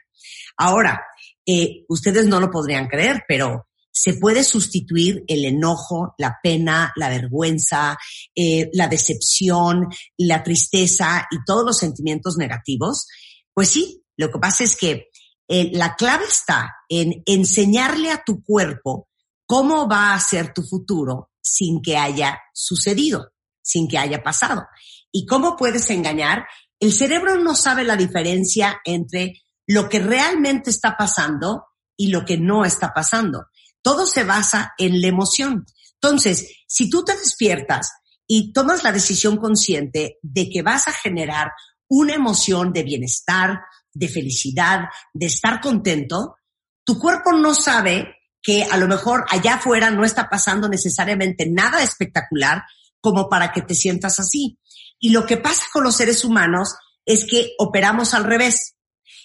Ahora, 0.56 1.02
eh, 1.44 1.84
ustedes 1.88 2.28
no 2.28 2.38
lo 2.38 2.52
podrían 2.52 2.86
creer, 2.86 3.24
pero 3.26 3.66
se 3.90 4.14
puede 4.14 4.44
sustituir 4.44 5.24
el 5.26 5.44
enojo, 5.44 6.14
la 6.16 6.38
pena, 6.40 6.92
la 6.94 7.08
vergüenza, 7.08 7.98
eh, 8.34 8.70
la 8.72 8.86
decepción, 8.86 9.88
la 10.16 10.44
tristeza 10.44 11.26
y 11.30 11.38
todos 11.44 11.64
los 11.66 11.78
sentimientos 11.78 12.36
negativos 12.36 13.08
pues 13.54 13.70
sí, 13.70 14.04
lo 14.16 14.30
que 14.30 14.38
pasa 14.38 14.64
es 14.64 14.76
que 14.76 15.10
eh, 15.48 15.70
la 15.72 15.94
clave 15.94 16.24
está 16.24 16.74
en 16.88 17.22
enseñarle 17.26 18.10
a 18.10 18.22
tu 18.24 18.42
cuerpo 18.42 19.08
cómo 19.46 19.88
va 19.88 20.14
a 20.14 20.20
ser 20.20 20.54
tu 20.54 20.62
futuro 20.62 21.30
sin 21.40 21.82
que 21.82 21.96
haya 21.96 22.40
sucedido, 22.54 23.32
sin 23.60 23.88
que 23.88 23.98
haya 23.98 24.22
pasado. 24.22 24.66
¿Y 25.12 25.26
cómo 25.26 25.56
puedes 25.56 25.88
engañar? 25.90 26.46
El 26.80 26.92
cerebro 26.92 27.38
no 27.38 27.54
sabe 27.54 27.84
la 27.84 27.96
diferencia 27.96 28.80
entre 28.84 29.42
lo 29.66 29.88
que 29.88 30.00
realmente 30.00 30.70
está 30.70 30.96
pasando 30.96 31.66
y 31.96 32.08
lo 32.08 32.24
que 32.24 32.38
no 32.38 32.64
está 32.64 32.92
pasando. 32.92 33.46
Todo 33.82 34.06
se 34.06 34.24
basa 34.24 34.72
en 34.78 35.00
la 35.00 35.08
emoción. 35.08 35.64
Entonces, 36.00 36.64
si 36.66 36.90
tú 36.90 37.04
te 37.04 37.16
despiertas 37.16 37.92
y 38.26 38.52
tomas 38.52 38.82
la 38.82 38.92
decisión 38.92 39.36
consciente 39.36 40.18
de 40.22 40.48
que 40.48 40.62
vas 40.62 40.88
a 40.88 40.92
generar 40.92 41.52
una 41.88 42.14
emoción 42.14 42.72
de 42.72 42.82
bienestar, 42.82 43.60
de 43.92 44.08
felicidad, 44.08 44.86
de 45.12 45.26
estar 45.26 45.60
contento, 45.60 46.36
tu 46.84 46.98
cuerpo 46.98 47.32
no 47.32 47.54
sabe 47.54 48.16
que 48.40 48.64
a 48.64 48.76
lo 48.76 48.88
mejor 48.88 49.24
allá 49.30 49.54
afuera 49.54 49.90
no 49.90 50.04
está 50.04 50.28
pasando 50.28 50.68
necesariamente 50.68 51.46
nada 51.48 51.82
espectacular 51.82 52.64
como 53.00 53.28
para 53.28 53.52
que 53.52 53.62
te 53.62 53.74
sientas 53.74 54.18
así. 54.18 54.58
Y 55.02 55.10
lo 55.10 55.26
que 55.26 55.36
pasa 55.36 55.64
con 55.72 55.82
los 55.82 55.96
seres 55.96 56.24
humanos 56.24 56.76
es 57.04 57.26
que 57.26 57.54
operamos 57.58 58.14
al 58.14 58.22
revés. 58.22 58.76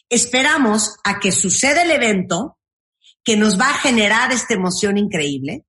Esperamos 0.10 0.98
a 1.04 1.20
que 1.20 1.32
suceda 1.32 1.84
el 1.84 1.92
evento 1.92 2.58
que 3.24 3.38
nos 3.38 3.60
va 3.60 3.70
a 3.70 3.78
generar 3.78 4.32
esta 4.32 4.56
emoción 4.56 4.98
increíble, 4.98 5.66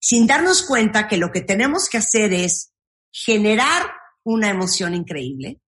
sin 0.00 0.26
darnos 0.26 0.62
cuenta 0.62 1.06
que 1.06 1.18
lo 1.18 1.30
que 1.30 1.42
tenemos 1.42 1.90
que 1.90 1.98
hacer 1.98 2.32
es 2.32 2.72
generar 3.12 3.90
una 4.24 4.48
emoción 4.48 4.94
increíble 4.94 5.60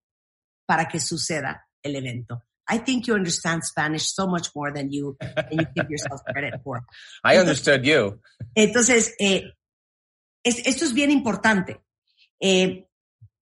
para 0.65 0.89
que 0.89 0.99
suceda 0.99 1.69
el 1.83 1.97
evento. 1.97 2.45
I 2.67 2.79
think 2.79 3.07
you 3.07 3.15
understand 3.15 3.63
Spanish 3.63 4.15
so 4.15 4.27
much 4.27 4.49
more 4.55 4.73
than 4.73 4.91
you, 4.91 5.17
than 5.19 5.51
you 5.51 5.67
give 5.75 5.91
yourself 5.91 6.23
credit 6.25 6.63
for. 6.63 6.81
I 7.25 7.37
understood 7.37 7.83
you. 7.83 8.23
Entonces, 8.55 9.15
eh, 9.19 9.53
es, 10.43 10.67
esto 10.67 10.87
es 10.87 10.95
bien 10.95 11.11
importante. 11.11 11.83
Eh, 12.41 12.87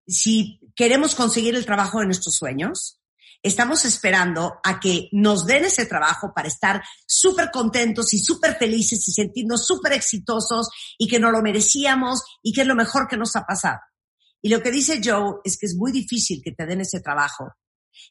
si 0.08 0.58
queremos 0.74 1.14
conseguir 1.14 1.54
el 1.54 1.66
trabajo 1.66 2.00
de 2.00 2.06
nuestros 2.06 2.34
sueños, 2.34 3.00
estamos 3.42 3.84
esperando 3.84 4.58
a 4.64 4.80
que 4.80 5.08
nos 5.12 5.46
den 5.46 5.66
ese 5.66 5.86
trabajo 5.86 6.32
para 6.34 6.48
estar 6.48 6.82
súper 7.06 7.50
contentos 7.52 8.12
y 8.14 8.18
súper 8.18 8.56
felices 8.56 9.06
y 9.06 9.12
sentirnos 9.12 9.66
súper 9.66 9.92
exitosos 9.92 10.68
y 10.98 11.06
que 11.06 11.20
no 11.20 11.30
lo 11.30 11.42
merecíamos 11.42 12.22
y 12.42 12.52
que 12.52 12.62
es 12.62 12.66
lo 12.66 12.74
mejor 12.74 13.06
que 13.06 13.18
nos 13.18 13.36
ha 13.36 13.44
pasado. 13.44 13.78
Y 14.40 14.48
lo 14.48 14.62
que 14.62 14.70
dice 14.70 15.00
Joe 15.04 15.40
es 15.44 15.58
que 15.58 15.66
es 15.66 15.76
muy 15.76 15.92
difícil 15.92 16.40
que 16.42 16.52
te 16.52 16.66
den 16.66 16.80
ese 16.80 17.00
trabajo 17.00 17.52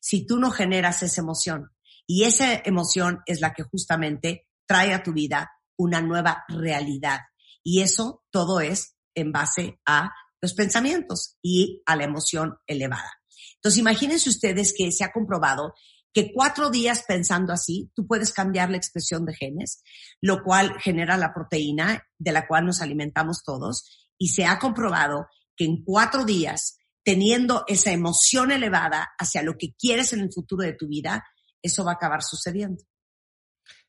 si 0.02 0.26
tú 0.26 0.38
no 0.38 0.52
generas 0.52 1.02
esa 1.04 1.22
emoción. 1.22 1.72
Y 2.06 2.24
esa 2.24 2.54
emoción 2.54 3.22
es 3.26 3.42
la 3.42 3.54
que 3.54 3.64
justamente 3.64 4.48
trae 4.66 4.94
a 4.94 5.04
tu 5.04 5.14
vida 5.14 5.52
una 5.78 6.02
nueva 6.02 6.46
realidad. 6.48 7.22
Y 7.64 7.82
eso 7.82 8.24
todo 8.30 8.62
es 8.62 8.96
en 9.16 9.32
base 9.32 9.80
a 9.86 10.12
los 10.42 10.54
pensamientos 10.54 11.38
y 11.42 11.82
a 11.86 11.96
la 11.96 12.04
emoción 12.04 12.58
elevada. 12.68 13.12
Entonces, 13.56 13.80
imagínense 13.80 14.30
ustedes 14.30 14.74
que 14.76 14.92
se 14.92 15.04
ha 15.04 15.12
comprobado 15.12 15.74
que 16.14 16.32
cuatro 16.34 16.70
días 16.70 17.04
pensando 17.08 17.54
así, 17.54 17.92
tú 17.94 18.08
puedes 18.08 18.34
cambiar 18.34 18.70
la 18.70 18.78
expresión 18.78 19.26
de 19.26 19.36
genes, 19.36 19.84
lo 20.22 20.44
cual 20.44 20.80
genera 20.80 21.18
la 21.18 21.34
proteína 21.34 22.08
de 22.18 22.32
la 22.32 22.48
cual 22.48 22.66
nos 22.66 22.82
alimentamos 22.82 23.44
todos. 23.44 24.10
Y 24.18 24.30
se 24.30 24.46
ha 24.46 24.58
comprobado 24.58 25.28
que 25.56 25.66
en 25.66 25.84
cuatro 25.84 26.26
días, 26.26 26.80
teniendo 27.04 27.66
esa 27.68 27.92
emoción 27.92 28.52
elevada 28.52 29.10
hacia 29.20 29.44
lo 29.44 29.58
que 29.58 29.74
quieres 29.74 30.14
en 30.14 30.22
el 30.22 30.34
futuro 30.34 30.64
de 30.64 30.74
tu 30.74 30.88
vida, 30.88 31.24
eso 31.62 31.84
va 31.84 31.92
a 31.92 31.96
acabar 31.96 32.24
sucediendo. 32.24 32.84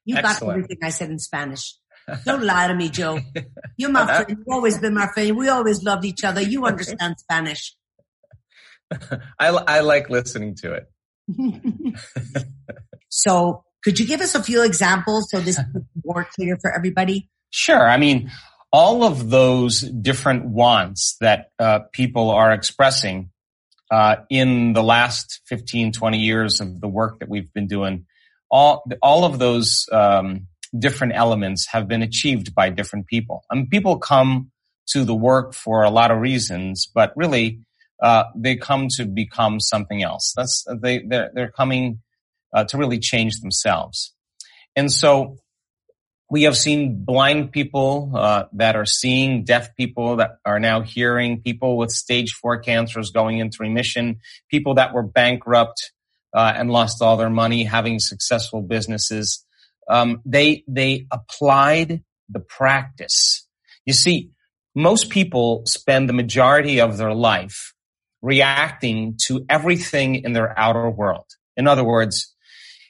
You 0.05 0.17
got 0.17 0.43
everything 0.43 0.79
I 0.83 0.91
said 0.91 1.11
in 1.11 1.19
Spanish. 1.19 1.81
Don't 2.25 2.45
lie 2.45 2.69
to 2.69 2.75
me, 2.75 2.89
Joe. 2.89 3.21
You're 3.77 3.91
my 3.91 4.07
friend. 4.07 4.27
You've 4.31 4.49
always 4.49 4.79
been 4.79 4.95
my 4.95 5.09
friend. 5.09 5.37
We 5.37 5.49
always 5.49 5.83
loved 5.83 6.05
each 6.05 6.25
other. 6.25 6.41
You 6.41 6.65
understand 6.67 7.17
Spanish. 7.19 7.75
I, 9.39 9.49
I 9.49 9.81
like 9.81 10.09
listening 10.11 10.55
to 10.63 10.73
it. 10.73 10.91
so 13.09 13.65
could 13.85 13.99
you 13.99 14.07
give 14.07 14.21
us 14.21 14.35
a 14.35 14.43
few 14.43 14.63
examples 14.63 15.31
so 15.31 15.41
this 15.41 15.59
is 15.59 15.65
more 16.05 16.27
clear 16.35 16.57
for 16.61 16.73
everybody? 16.73 17.29
Sure. 17.51 17.89
I 17.89 17.97
mean, 17.97 18.31
all 18.73 19.05
of 19.05 19.31
those 19.31 19.81
different 19.81 20.47
wants 20.47 21.17
that 21.21 21.51
uh, 21.59 21.81
people 21.93 22.31
are 22.31 22.53
expressing 22.53 23.31
uh, 23.91 24.17
in 24.29 24.75
the 24.75 24.83
last 24.83 25.41
15, 25.47 25.93
20 25.93 26.19
years 26.19 26.61
of 26.61 26.81
the 26.81 26.89
work 26.89 27.21
that 27.21 27.29
we've 27.29 27.53
been 27.55 27.67
doing, 27.67 28.05
all, 28.51 28.85
all 29.01 29.25
of 29.25 29.39
those 29.39 29.87
um, 29.93 30.47
different 30.77 31.15
elements 31.15 31.69
have 31.73 31.89
been 31.89 32.03
achieved 32.03 32.55
by 32.55 32.71
different 32.71 33.07
people. 33.07 33.45
I 33.51 33.55
mean, 33.55 33.69
people 33.69 33.99
come 33.99 34.51
to 34.89 35.05
the 35.05 35.15
work 35.15 35.55
for 35.55 35.83
a 35.83 35.91
lot 35.91 36.11
of 36.11 36.19
reasons, 36.19 36.91
but 36.93 37.13
really, 37.17 37.61
uh, 38.03 38.25
they 38.37 38.57
come 38.57 38.89
to 38.97 39.05
become 39.05 39.61
something 39.61 40.03
else. 40.03 40.33
That's 40.37 40.65
they 40.81 41.03
they're, 41.07 41.31
they're 41.35 41.51
coming 41.51 42.01
uh, 42.53 42.65
to 42.65 42.79
really 42.79 42.99
change 42.99 43.41
themselves, 43.41 44.15
and 44.77 44.93
so 44.93 45.39
we 46.31 46.43
have 46.43 46.57
seen 46.57 47.05
blind 47.05 47.53
people 47.53 48.13
uh, 48.15 48.45
that 48.53 48.77
are 48.77 48.85
seeing, 48.85 49.45
deaf 49.45 49.75
people 49.77 50.17
that 50.17 50.33
are 50.45 50.61
now 50.61 50.83
hearing, 50.83 51.41
people 51.41 51.79
with 51.79 51.91
stage 51.91 52.33
four 52.33 52.59
cancers 52.59 53.11
going 53.11 53.39
into 53.39 53.59
remission, 53.61 54.21
people 54.51 54.75
that 54.75 54.93
were 54.93 55.03
bankrupt 55.03 55.93
uh, 56.35 56.53
and 56.55 56.71
lost 56.71 57.01
all 57.01 57.17
their 57.17 57.31
money, 57.31 57.65
having 57.65 57.99
successful 57.99 58.61
businesses. 58.61 59.45
Um, 59.89 60.21
they 60.25 60.65
they 60.69 61.07
applied 61.11 62.03
the 62.29 62.41
practice. 62.41 63.47
You 63.87 63.95
see, 63.95 64.31
most 64.75 65.11
people 65.11 65.63
spend 65.67 66.09
the 66.09 66.13
majority 66.13 66.81
of 66.81 66.99
their 66.99 67.15
life 67.15 67.75
reacting 68.21 69.19
to 69.27 69.45
everything 69.49 70.17
in 70.17 70.33
their 70.33 70.59
outer 70.59 70.91
world. 70.91 71.27
In 71.57 71.67
other 71.67 71.85
words, 71.85 72.35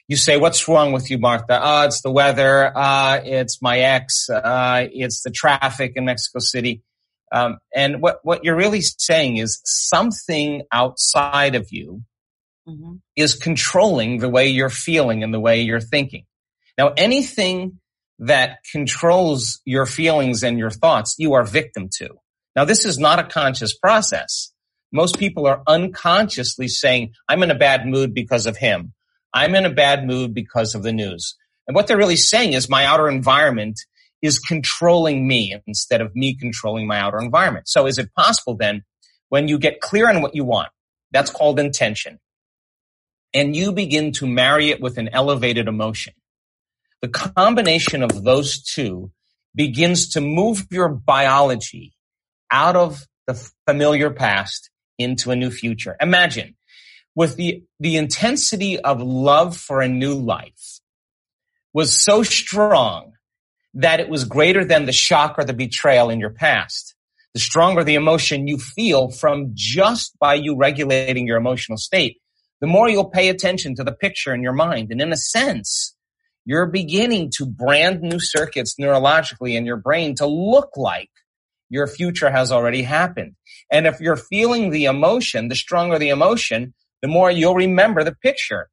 you 0.07 0.15
say, 0.15 0.37
what's 0.37 0.67
wrong 0.67 0.91
with 0.91 1.09
you, 1.11 1.19
Martha? 1.19 1.59
Oh, 1.61 1.85
it's 1.85 2.01
the 2.01 2.11
weather. 2.11 2.75
Uh, 2.75 3.21
it's 3.23 3.61
my 3.61 3.79
ex. 3.79 4.27
Uh, 4.29 4.87
it's 4.91 5.21
the 5.21 5.29
traffic 5.29 5.93
in 5.95 6.05
Mexico 6.05 6.39
City. 6.39 6.81
Um, 7.31 7.59
and 7.75 8.01
what, 8.01 8.19
what 8.23 8.43
you're 8.43 8.55
really 8.55 8.81
saying 8.81 9.37
is 9.37 9.61
something 9.63 10.63
outside 10.71 11.53
of 11.53 11.67
you 11.71 12.01
mm-hmm. 12.67 12.95
is 13.15 13.35
controlling 13.35 14.17
the 14.17 14.29
way 14.29 14.47
you're 14.47 14.71
feeling 14.71 15.23
and 15.23 15.31
the 15.31 15.39
way 15.39 15.61
you're 15.61 15.79
thinking. 15.79 16.25
Now, 16.79 16.93
anything 16.97 17.79
that 18.17 18.59
controls 18.71 19.61
your 19.65 19.85
feelings 19.85 20.41
and 20.41 20.57
your 20.57 20.71
thoughts, 20.71 21.15
you 21.19 21.33
are 21.33 21.43
victim 21.43 21.89
to. 21.97 22.09
Now, 22.55 22.65
this 22.65 22.85
is 22.85 22.97
not 22.97 23.19
a 23.19 23.23
conscious 23.23 23.77
process. 23.77 24.51
Most 24.91 25.19
people 25.19 25.45
are 25.45 25.61
unconsciously 25.67 26.67
saying, 26.67 27.13
I'm 27.27 27.43
in 27.43 27.51
a 27.51 27.55
bad 27.55 27.85
mood 27.85 28.15
because 28.15 28.47
of 28.47 28.57
him 28.57 28.93
I'm 29.33 29.55
in 29.55 29.65
a 29.65 29.69
bad 29.69 30.05
mood 30.05 30.33
because 30.33 30.75
of 30.75 30.83
the 30.83 30.91
news. 30.91 31.35
And 31.67 31.75
what 31.75 31.87
they're 31.87 31.97
really 31.97 32.15
saying 32.15 32.53
is 32.53 32.69
my 32.69 32.85
outer 32.85 33.07
environment 33.07 33.79
is 34.21 34.39
controlling 34.39 35.27
me 35.27 35.55
instead 35.67 36.01
of 36.01 36.15
me 36.15 36.35
controlling 36.35 36.87
my 36.87 36.99
outer 36.99 37.19
environment. 37.19 37.67
So 37.67 37.85
is 37.85 37.97
it 37.97 38.13
possible 38.15 38.55
then 38.55 38.83
when 39.29 39.47
you 39.47 39.59
get 39.59 39.81
clear 39.81 40.09
on 40.09 40.21
what 40.21 40.35
you 40.35 40.43
want, 40.43 40.69
that's 41.11 41.29
called 41.29 41.59
intention, 41.59 42.19
and 43.33 43.55
you 43.55 43.71
begin 43.71 44.11
to 44.13 44.27
marry 44.27 44.71
it 44.71 44.81
with 44.81 44.97
an 44.97 45.09
elevated 45.09 45.67
emotion, 45.67 46.13
the 47.01 47.07
combination 47.07 48.03
of 48.03 48.23
those 48.23 48.61
two 48.61 49.11
begins 49.55 50.09
to 50.09 50.21
move 50.21 50.67
your 50.69 50.89
biology 50.89 51.93
out 52.51 52.75
of 52.75 53.05
the 53.27 53.33
familiar 53.67 54.09
past 54.09 54.69
into 54.97 55.31
a 55.31 55.35
new 55.35 55.51
future. 55.51 55.95
Imagine 56.01 56.55
with 57.15 57.35
the, 57.35 57.63
the 57.79 57.95
intensity 57.95 58.79
of 58.79 59.01
love 59.01 59.57
for 59.57 59.81
a 59.81 59.87
new 59.87 60.13
life 60.13 60.79
was 61.73 61.93
so 61.93 62.23
strong 62.23 63.13
that 63.73 63.99
it 63.99 64.09
was 64.09 64.25
greater 64.25 64.65
than 64.65 64.85
the 64.85 64.91
shock 64.91 65.35
or 65.37 65.43
the 65.43 65.53
betrayal 65.53 66.09
in 66.09 66.19
your 66.19 66.31
past. 66.31 66.95
The 67.33 67.39
stronger 67.39 67.83
the 67.83 67.95
emotion 67.95 68.47
you 68.47 68.57
feel 68.57 69.09
from 69.11 69.51
just 69.53 70.17
by 70.17 70.33
you 70.33 70.55
regulating 70.55 71.27
your 71.27 71.37
emotional 71.37 71.77
state, 71.77 72.17
the 72.59 72.67
more 72.67 72.89
you'll 72.89 73.09
pay 73.09 73.29
attention 73.29 73.75
to 73.75 73.83
the 73.83 73.91
picture 73.91 74.33
in 74.33 74.41
your 74.41 74.53
mind. 74.53 74.91
And 74.91 74.99
in 74.99 75.13
a 75.13 75.17
sense, 75.17 75.95
you're 76.45 76.65
beginning 76.65 77.31
to 77.37 77.45
brand 77.45 78.01
new 78.01 78.19
circuits 78.19 78.75
neurologically 78.79 79.55
in 79.55 79.65
your 79.65 79.77
brain 79.77 80.15
to 80.15 80.25
look 80.25 80.71
like 80.75 81.09
your 81.69 81.87
future 81.87 82.31
has 82.31 82.51
already 82.51 82.81
happened. 82.81 83.35
And 83.71 83.85
if 83.85 83.99
you're 83.99 84.15
feeling 84.15 84.71
the 84.71 84.85
emotion, 84.85 85.47
the 85.47 85.55
stronger 85.55 85.99
the 85.99 86.09
emotion, 86.09 86.73
the 87.01 87.07
more 87.07 87.29
you'll 87.29 87.55
remember 87.55 88.03
the 88.03 88.15
picture. 88.15 88.69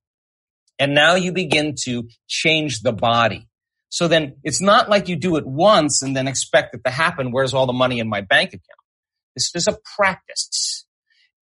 And 0.79 0.95
now 0.95 1.15
you 1.15 1.33
begin 1.33 1.75
to 1.85 2.09
change 2.29 2.81
the 2.81 2.93
body. 2.93 3.49
So 3.89 4.09
then 4.09 4.37
it's 4.43 4.61
not 4.61 4.89
like 4.89 5.09
you 5.09 5.17
do 5.17 5.37
it 5.37 5.47
once 5.47 6.03
and 6.03 6.17
then 6.17 6.29
expect 6.29 6.75
it 6.75 6.83
to 6.85 6.91
happen. 6.91 7.31
Where's 7.31 7.55
all 7.55 7.67
the 7.67 7.73
money 7.73 7.99
in 7.99 8.09
my 8.09 8.21
bank 8.21 8.51
account? 8.51 8.63
This 9.35 9.51
is 9.55 9.67
a 9.69 9.79
practice. 9.97 10.87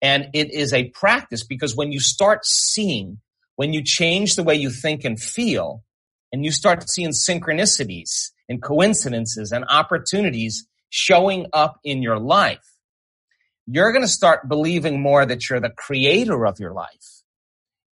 And 0.02 0.28
it 0.34 0.52
is 0.52 0.72
a 0.72 0.90
practice 0.90 1.44
because 1.44 1.74
when 1.74 1.90
you 1.90 2.00
start 2.00 2.44
seeing, 2.44 3.20
when 3.56 3.72
you 3.72 3.82
change 3.82 4.34
the 4.34 4.42
way 4.42 4.56
you 4.56 4.70
think 4.70 5.04
and 5.04 5.18
feel, 5.18 5.82
and 6.34 6.44
you 6.44 6.50
start 6.50 6.90
seeing 6.90 7.10
synchronicities 7.10 8.32
and 8.48 8.60
coincidences 8.60 9.52
and 9.52 9.64
opportunities 9.68 10.66
showing 10.90 11.46
up 11.52 11.78
in 11.84 12.02
your 12.02 12.18
life, 12.18 12.72
you're 13.68 13.92
going 13.92 14.02
to 14.02 14.08
start 14.08 14.48
believing 14.48 15.00
more 15.00 15.24
that 15.24 15.48
you're 15.48 15.60
the 15.60 15.70
creator 15.70 16.44
of 16.44 16.58
your 16.58 16.72
life 16.72 17.22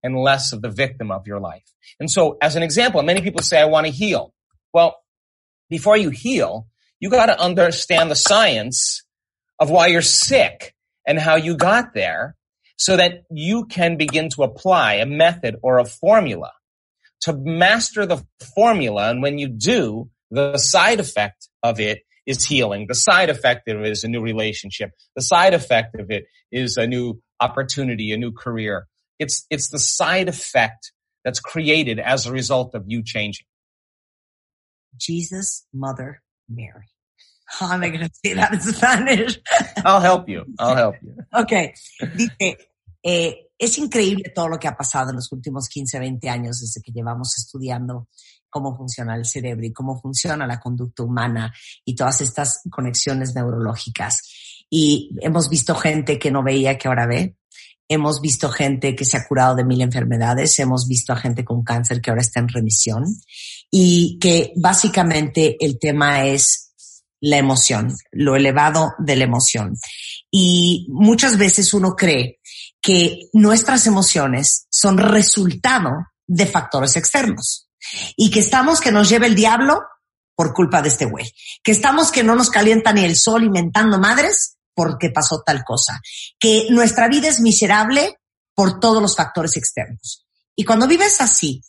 and 0.02 0.18
less 0.18 0.52
of 0.52 0.60
the 0.60 0.68
victim 0.68 1.12
of 1.12 1.28
your 1.28 1.38
life. 1.38 1.62
And 2.00 2.10
so 2.10 2.36
as 2.42 2.56
an 2.56 2.64
example, 2.64 3.00
many 3.04 3.20
people 3.20 3.42
say, 3.42 3.60
I 3.60 3.66
want 3.66 3.86
to 3.86 3.92
heal. 3.92 4.34
Well, 4.74 4.96
before 5.70 5.96
you 5.96 6.10
heal, 6.10 6.66
you 6.98 7.10
got 7.10 7.26
to 7.26 7.40
understand 7.40 8.10
the 8.10 8.16
science 8.16 9.04
of 9.60 9.70
why 9.70 9.86
you're 9.86 10.02
sick 10.02 10.74
and 11.06 11.16
how 11.16 11.36
you 11.36 11.56
got 11.56 11.94
there 11.94 12.34
so 12.76 12.96
that 12.96 13.22
you 13.30 13.66
can 13.66 13.96
begin 13.96 14.30
to 14.30 14.42
apply 14.42 14.94
a 14.94 15.06
method 15.06 15.58
or 15.62 15.78
a 15.78 15.84
formula 15.84 16.50
to 17.22 17.32
master 17.32 18.06
the 18.06 18.24
formula. 18.54 19.10
And 19.10 19.22
when 19.22 19.38
you 19.38 19.48
do, 19.48 20.10
the 20.30 20.58
side 20.58 21.00
effect 21.00 21.48
of 21.62 21.80
it 21.80 22.00
is 22.26 22.44
healing. 22.44 22.86
The 22.88 22.94
side 22.94 23.30
effect 23.30 23.68
of 23.68 23.80
it 23.80 23.90
is 23.90 24.04
a 24.04 24.08
new 24.08 24.20
relationship. 24.20 24.90
The 25.16 25.22
side 25.22 25.54
effect 25.54 25.98
of 25.98 26.10
it 26.10 26.26
is 26.50 26.76
a 26.76 26.86
new 26.86 27.20
opportunity, 27.40 28.12
a 28.12 28.16
new 28.16 28.32
career. 28.32 28.86
It's, 29.18 29.46
it's 29.50 29.68
the 29.68 29.78
side 29.78 30.28
effect 30.28 30.92
that's 31.24 31.40
created 31.40 31.98
as 31.98 32.26
a 32.26 32.32
result 32.32 32.74
of 32.74 32.84
you 32.86 33.02
changing. 33.04 33.46
Jesus, 34.96 35.66
Mother, 35.72 36.22
Mary. 36.48 36.88
How 37.46 37.72
am 37.72 37.82
I 37.82 37.88
going 37.90 38.08
to 38.08 38.10
say 38.24 38.34
that 38.34 38.52
in 38.52 38.60
Spanish? 38.60 39.38
I'll 39.84 40.00
help 40.00 40.28
you. 40.28 40.44
I'll 40.58 40.76
help 40.76 40.96
you. 41.02 41.16
Okay. 41.34 41.74
Dice, 42.00 42.56
eh, 43.04 43.32
es 43.62 43.78
increíble 43.78 44.32
todo 44.34 44.48
lo 44.48 44.58
que 44.58 44.66
ha 44.66 44.76
pasado 44.76 45.10
en 45.10 45.16
los 45.16 45.30
últimos 45.30 45.68
15, 45.68 46.00
20 46.00 46.28
años 46.28 46.58
desde 46.58 46.82
que 46.82 46.90
llevamos 46.90 47.38
estudiando 47.38 48.08
cómo 48.50 48.76
funciona 48.76 49.14
el 49.14 49.24
cerebro 49.24 49.64
y 49.64 49.72
cómo 49.72 50.00
funciona 50.00 50.48
la 50.48 50.58
conducta 50.58 51.04
humana 51.04 51.54
y 51.84 51.94
todas 51.94 52.22
estas 52.22 52.62
conexiones 52.68 53.36
neurológicas. 53.36 54.66
Y 54.68 55.16
hemos 55.20 55.48
visto 55.48 55.76
gente 55.76 56.18
que 56.18 56.32
no 56.32 56.42
veía 56.42 56.76
que 56.76 56.88
ahora 56.88 57.06
ve. 57.06 57.36
Hemos 57.88 58.20
visto 58.20 58.48
gente 58.48 58.96
que 58.96 59.04
se 59.04 59.16
ha 59.16 59.28
curado 59.28 59.54
de 59.54 59.64
mil 59.64 59.80
enfermedades. 59.80 60.58
Hemos 60.58 60.88
visto 60.88 61.12
a 61.12 61.16
gente 61.16 61.44
con 61.44 61.62
cáncer 61.62 62.00
que 62.00 62.10
ahora 62.10 62.22
está 62.22 62.40
en 62.40 62.48
remisión. 62.48 63.04
Y 63.70 64.18
que 64.18 64.52
básicamente 64.56 65.64
el 65.64 65.78
tema 65.78 66.24
es 66.24 66.72
la 67.20 67.38
emoción, 67.38 67.94
lo 68.10 68.34
elevado 68.34 68.94
de 68.98 69.14
la 69.14 69.24
emoción. 69.24 69.76
Y 70.32 70.88
muchas 70.90 71.38
veces 71.38 71.72
uno 71.72 71.94
cree 71.94 72.40
que 72.82 73.30
nuestras 73.32 73.86
emociones 73.86 74.66
son 74.68 74.98
resultado 74.98 75.90
de 76.26 76.46
factores 76.46 76.96
externos 76.96 77.68
y 78.16 78.30
que 78.30 78.40
estamos 78.40 78.80
que 78.80 78.92
nos 78.92 79.08
lleve 79.08 79.28
el 79.28 79.34
diablo 79.34 79.80
por 80.34 80.52
culpa 80.52 80.82
de 80.82 80.88
este 80.88 81.04
güey, 81.04 81.30
que 81.62 81.72
estamos 81.72 82.10
que 82.10 82.24
no 82.24 82.34
nos 82.34 82.50
calienta 82.50 82.92
ni 82.92 83.04
el 83.04 83.16
sol 83.16 83.44
inventando 83.44 83.98
madres 83.98 84.56
porque 84.74 85.10
pasó 85.10 85.42
tal 85.44 85.62
cosa, 85.64 86.00
que 86.38 86.66
nuestra 86.70 87.08
vida 87.08 87.28
es 87.28 87.40
miserable 87.40 88.18
por 88.54 88.80
todos 88.80 89.00
los 89.00 89.16
factores 89.16 89.56
externos. 89.56 90.26
Y 90.56 90.64
cuando 90.64 90.88
vives 90.88 91.20
así, 91.20 91.62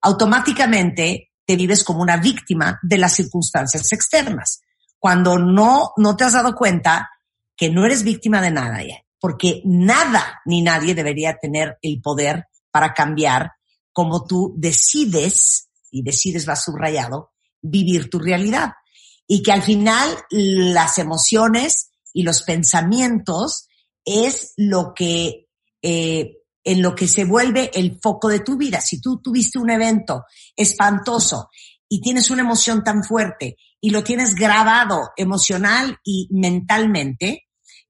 automáticamente 0.00 1.30
te 1.44 1.56
vives 1.56 1.84
como 1.84 2.02
una 2.02 2.16
víctima 2.16 2.78
de 2.82 2.98
las 2.98 3.14
circunstancias 3.14 3.92
externas, 3.92 4.62
cuando 4.98 5.38
no, 5.38 5.92
no 5.96 6.16
te 6.16 6.24
has 6.24 6.32
dado 6.32 6.54
cuenta 6.54 7.08
que 7.56 7.70
no 7.70 7.84
eres 7.84 8.02
víctima 8.02 8.40
de 8.40 8.50
nada, 8.50 8.82
porque 9.26 9.60
nada 9.64 10.40
ni 10.44 10.62
nadie 10.62 10.94
debería 10.94 11.36
tener 11.36 11.78
el 11.82 12.00
poder 12.00 12.44
para 12.70 12.94
cambiar 12.94 13.50
como 13.92 14.24
tú 14.24 14.54
decides, 14.56 15.68
y 15.90 16.04
decides 16.04 16.48
va 16.48 16.54
subrayado, 16.54 17.32
vivir 17.60 18.08
tu 18.08 18.20
realidad. 18.20 18.74
Y 19.26 19.42
que 19.42 19.50
al 19.50 19.62
final 19.62 20.16
las 20.30 20.98
emociones 20.98 21.90
y 22.12 22.22
los 22.22 22.44
pensamientos 22.44 23.66
es 24.04 24.52
lo 24.58 24.92
que, 24.94 25.48
eh, 25.82 26.36
en 26.62 26.80
lo 26.80 26.94
que 26.94 27.08
se 27.08 27.24
vuelve 27.24 27.72
el 27.74 27.98
foco 28.00 28.28
de 28.28 28.38
tu 28.38 28.56
vida. 28.56 28.80
Si 28.80 29.00
tú 29.00 29.20
tuviste 29.20 29.58
un 29.58 29.70
evento 29.70 30.22
espantoso 30.54 31.48
y 31.88 32.00
tienes 32.00 32.30
una 32.30 32.42
emoción 32.42 32.84
tan 32.84 33.02
fuerte 33.02 33.56
y 33.80 33.90
lo 33.90 34.04
tienes 34.04 34.36
grabado 34.36 35.10
emocional 35.16 35.98
y 36.04 36.28
mentalmente, 36.30 37.45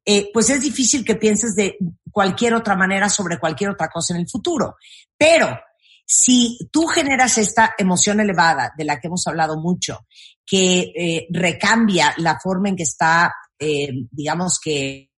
eh, 0.07 0.31
pues 0.33 0.49
es 0.51 0.61
difícil 0.61 1.05
que 1.05 1.17
pienses 1.17 1.57
de 1.57 1.77
cualquier 2.11 2.55
otra 2.55 2.77
manera 2.77 3.09
sobre 3.09 3.39
cualquier 3.39 3.71
otra 3.71 3.89
cosa 3.89 4.15
en 4.15 4.21
el 4.21 4.29
futuro. 4.29 4.77
Pero 5.19 5.59
si 6.07 6.57
tú 6.71 6.87
generas 6.87 7.37
esta 7.37 7.75
emoción 7.77 8.21
elevada 8.21 8.73
de 8.79 8.85
la 8.85 9.01
que 9.01 9.09
hemos 9.09 9.27
hablado 9.27 9.59
mucho, 9.59 10.07
que 10.47 10.93
eh, 10.95 11.27
recambia 11.31 12.15
la 12.19 12.39
forma 12.41 12.69
en 12.69 12.77
que 12.77 12.85
está, 12.85 13.35
eh, 13.59 13.91
digamos 14.11 14.61
que, 14.63 15.11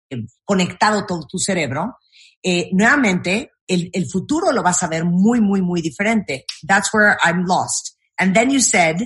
conectado 0.42 1.04
todo 1.04 1.26
tu 1.28 1.38
cerebro, 1.38 1.98
eh, 2.42 2.70
nuevamente 2.72 3.50
el, 3.66 3.90
el 3.92 4.08
futuro 4.08 4.50
lo 4.52 4.62
vas 4.62 4.82
a 4.82 4.88
ver 4.88 5.04
muy, 5.04 5.42
muy, 5.42 5.60
muy 5.60 5.82
diferente. 5.82 6.46
That's 6.66 6.88
where 6.94 7.18
I'm 7.22 7.44
lost. 7.44 7.98
And 8.18 8.34
then 8.34 8.50
you 8.50 8.60
said, 8.60 8.96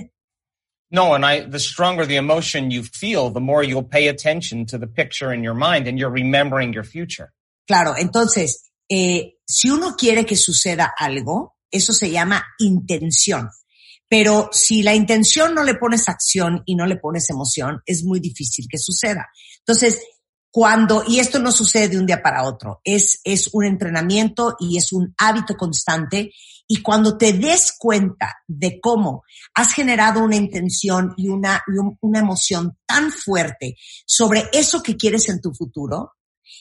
no, 0.93 1.15
and 1.15 1.25
I, 1.25 1.41
the 1.41 1.59
stronger 1.59 2.05
the 2.05 2.17
emotion 2.17 2.69
you 2.69 2.83
feel, 2.83 3.31
the 3.31 3.41
more 3.41 3.63
you'll 3.63 3.83
pay 3.83 4.09
attention 4.09 4.67
to 4.67 4.77
the 4.77 4.85
picture 4.85 5.33
in 5.33 5.43
your 5.43 5.55
mind 5.55 5.87
and 5.87 5.97
you're 5.97 6.11
remembering 6.11 6.71
your 6.71 6.83
future. 6.83 7.33
Claro, 7.67 7.95
entonces, 7.97 8.71
eh, 8.87 9.33
si 9.43 9.71
uno 9.71 9.95
quiere 9.97 10.23
que 10.23 10.35
suceda 10.35 10.93
algo, 10.95 11.55
eso 11.71 11.93
se 11.93 12.11
llama 12.11 12.43
intención. 12.59 13.49
Pero 14.07 14.49
si 14.51 14.83
la 14.83 14.93
intención 14.93 15.55
no 15.55 15.63
le 15.63 15.73
pones 15.73 16.07
acción 16.07 16.61
y 16.67 16.75
no 16.75 16.85
le 16.85 16.97
pones 16.97 17.27
emoción, 17.31 17.81
es 17.87 18.03
muy 18.03 18.19
difícil 18.19 18.67
que 18.69 18.77
suceda. 18.77 19.27
Entonces, 19.65 19.99
cuando, 20.51 21.03
y 21.07 21.17
esto 21.17 21.39
no 21.39 21.51
sucede 21.51 21.89
de 21.89 21.97
un 21.97 22.05
día 22.05 22.21
para 22.21 22.43
otro, 22.43 22.79
es, 22.83 23.19
es 23.23 23.49
un 23.53 23.65
entrenamiento 23.65 24.55
y 24.59 24.77
es 24.77 24.93
un 24.93 25.15
hábito 25.17 25.55
constante. 25.55 26.31
Y 26.67 26.81
cuando 26.81 27.17
te 27.17 27.33
des 27.33 27.75
cuenta 27.77 28.35
de 28.47 28.79
cómo 28.79 29.23
has 29.53 29.73
generado 29.73 30.23
una 30.23 30.35
intención 30.35 31.13
y 31.17 31.29
una, 31.29 31.61
una 32.01 32.19
emoción 32.19 32.77
tan 32.85 33.11
fuerte 33.11 33.75
sobre 34.05 34.49
eso 34.53 34.81
que 34.81 34.95
quieres 34.95 35.29
en 35.29 35.41
tu 35.41 35.53
futuro, 35.53 36.13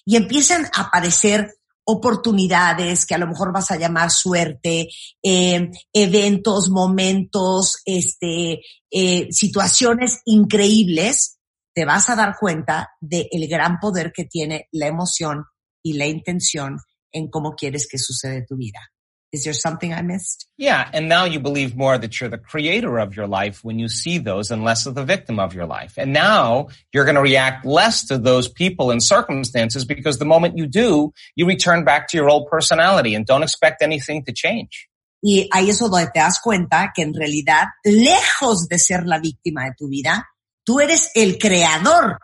y 0.05 0.17
empiezan 0.17 0.67
a 0.73 0.83
aparecer 0.83 1.55
oportunidades 1.85 3.07
que 3.07 3.15
a 3.15 3.19
lo 3.19 3.27
mejor 3.27 3.53
vas 3.53 3.71
a 3.71 3.77
llamar 3.77 4.11
suerte, 4.11 4.89
eh, 5.23 5.71
eventos, 5.93 6.71
momentos, 6.71 7.79
este, 7.85 8.61
eh, 8.91 9.29
situaciones 9.31 10.21
increíbles, 10.25 11.39
te 11.75 11.85
vas 11.85 12.09
a 12.11 12.17
dar 12.17 12.37
cuenta 12.39 12.91
del 13.01 13.27
el 13.31 13.49
gran 13.49 13.79
poder 13.81 14.13
que 14.13 14.27
tiene 14.27 14.69
la 14.73 14.87
emoción 14.87 15.45
y 15.83 15.95
la 15.95 16.07
intención 16.07 16.79
en 17.11 17.29
cómo 17.29 17.55
quieres 17.57 17.89
que 17.89 17.99
sucede 17.99 18.45
tu 18.47 18.57
vida. 18.57 18.92
Is 19.33 19.45
there 19.45 19.55
something 19.55 19.95
I 19.95 20.03
missed? 20.03 20.47
Yeah, 20.59 20.87
and 20.93 21.09
now 21.09 21.25
you 21.25 21.41
believe 21.41 21.75
more 21.75 21.97
that 21.97 22.21
you're 22.21 22.29
the 22.29 22.37
creator 22.37 22.99
of 22.99 23.17
your 23.17 23.27
life 23.27 23.65
when 23.65 23.79
you 23.79 23.89
see 23.89 24.19
those 24.19 24.51
and 24.51 24.63
less 24.63 24.85
of 24.85 24.95
the 24.95 25.05
victim 25.05 25.41
of 25.41 25.55
your 25.55 25.65
life. 25.65 25.95
And 25.97 26.13
now 26.13 26.69
you're 26.93 27.07
going 27.07 27.15
to 27.15 27.23
react 27.23 27.65
less 27.65 28.05
to 28.09 28.19
those 28.19 28.47
people 28.47 28.91
and 28.91 29.03
circumstances 29.03 29.87
because 29.87 30.19
the 30.19 30.27
moment 30.27 30.59
you 30.59 30.67
do, 30.67 31.15
you 31.35 31.47
return 31.47 31.83
back 31.83 32.09
to 32.09 32.19
your 32.19 32.29
old 32.29 32.49
personality 32.51 33.15
and 33.15 33.25
don't 33.25 33.43
expect 33.43 33.81
anything 33.81 34.23
to 34.25 34.33
change. 34.33 34.91
Y 35.25 35.49
ahí 35.51 35.71
es 35.71 35.79
donde 35.79 36.11
te 36.13 36.21
das 36.21 36.41
cuenta 36.41 36.93
que 36.95 37.03
en 37.03 37.15
realidad, 37.15 37.69
lejos 37.85 38.69
de 38.69 38.79
ser 38.79 39.07
la 39.07 39.19
víctima 39.19 39.65
de 39.65 39.73
tu 39.79 39.89
vida, 39.89 40.29
tú 40.65 40.81
eres 40.81 41.11
el 41.15 41.39
creador 41.39 42.19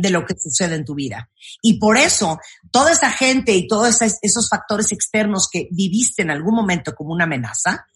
de 0.00 0.10
lo 0.10 0.24
que 0.24 0.34
sucede 0.38 0.74
en 0.74 0.84
tu 0.84 0.94
vida. 0.94 1.30
Y 1.62 1.78
por 1.78 1.96
eso, 1.96 2.38
toda 2.70 2.92
esa 2.92 3.10
gente 3.10 3.54
y 3.54 3.66
todos 3.66 4.00
esos 4.02 4.48
factores 4.48 4.92
externos 4.92 5.48
que 5.50 5.68
viviste 5.70 6.22
en 6.22 6.30
algún 6.30 6.54
momento 6.54 6.94
como 6.94 7.12
una 7.12 7.24
amenaza, 7.24 7.86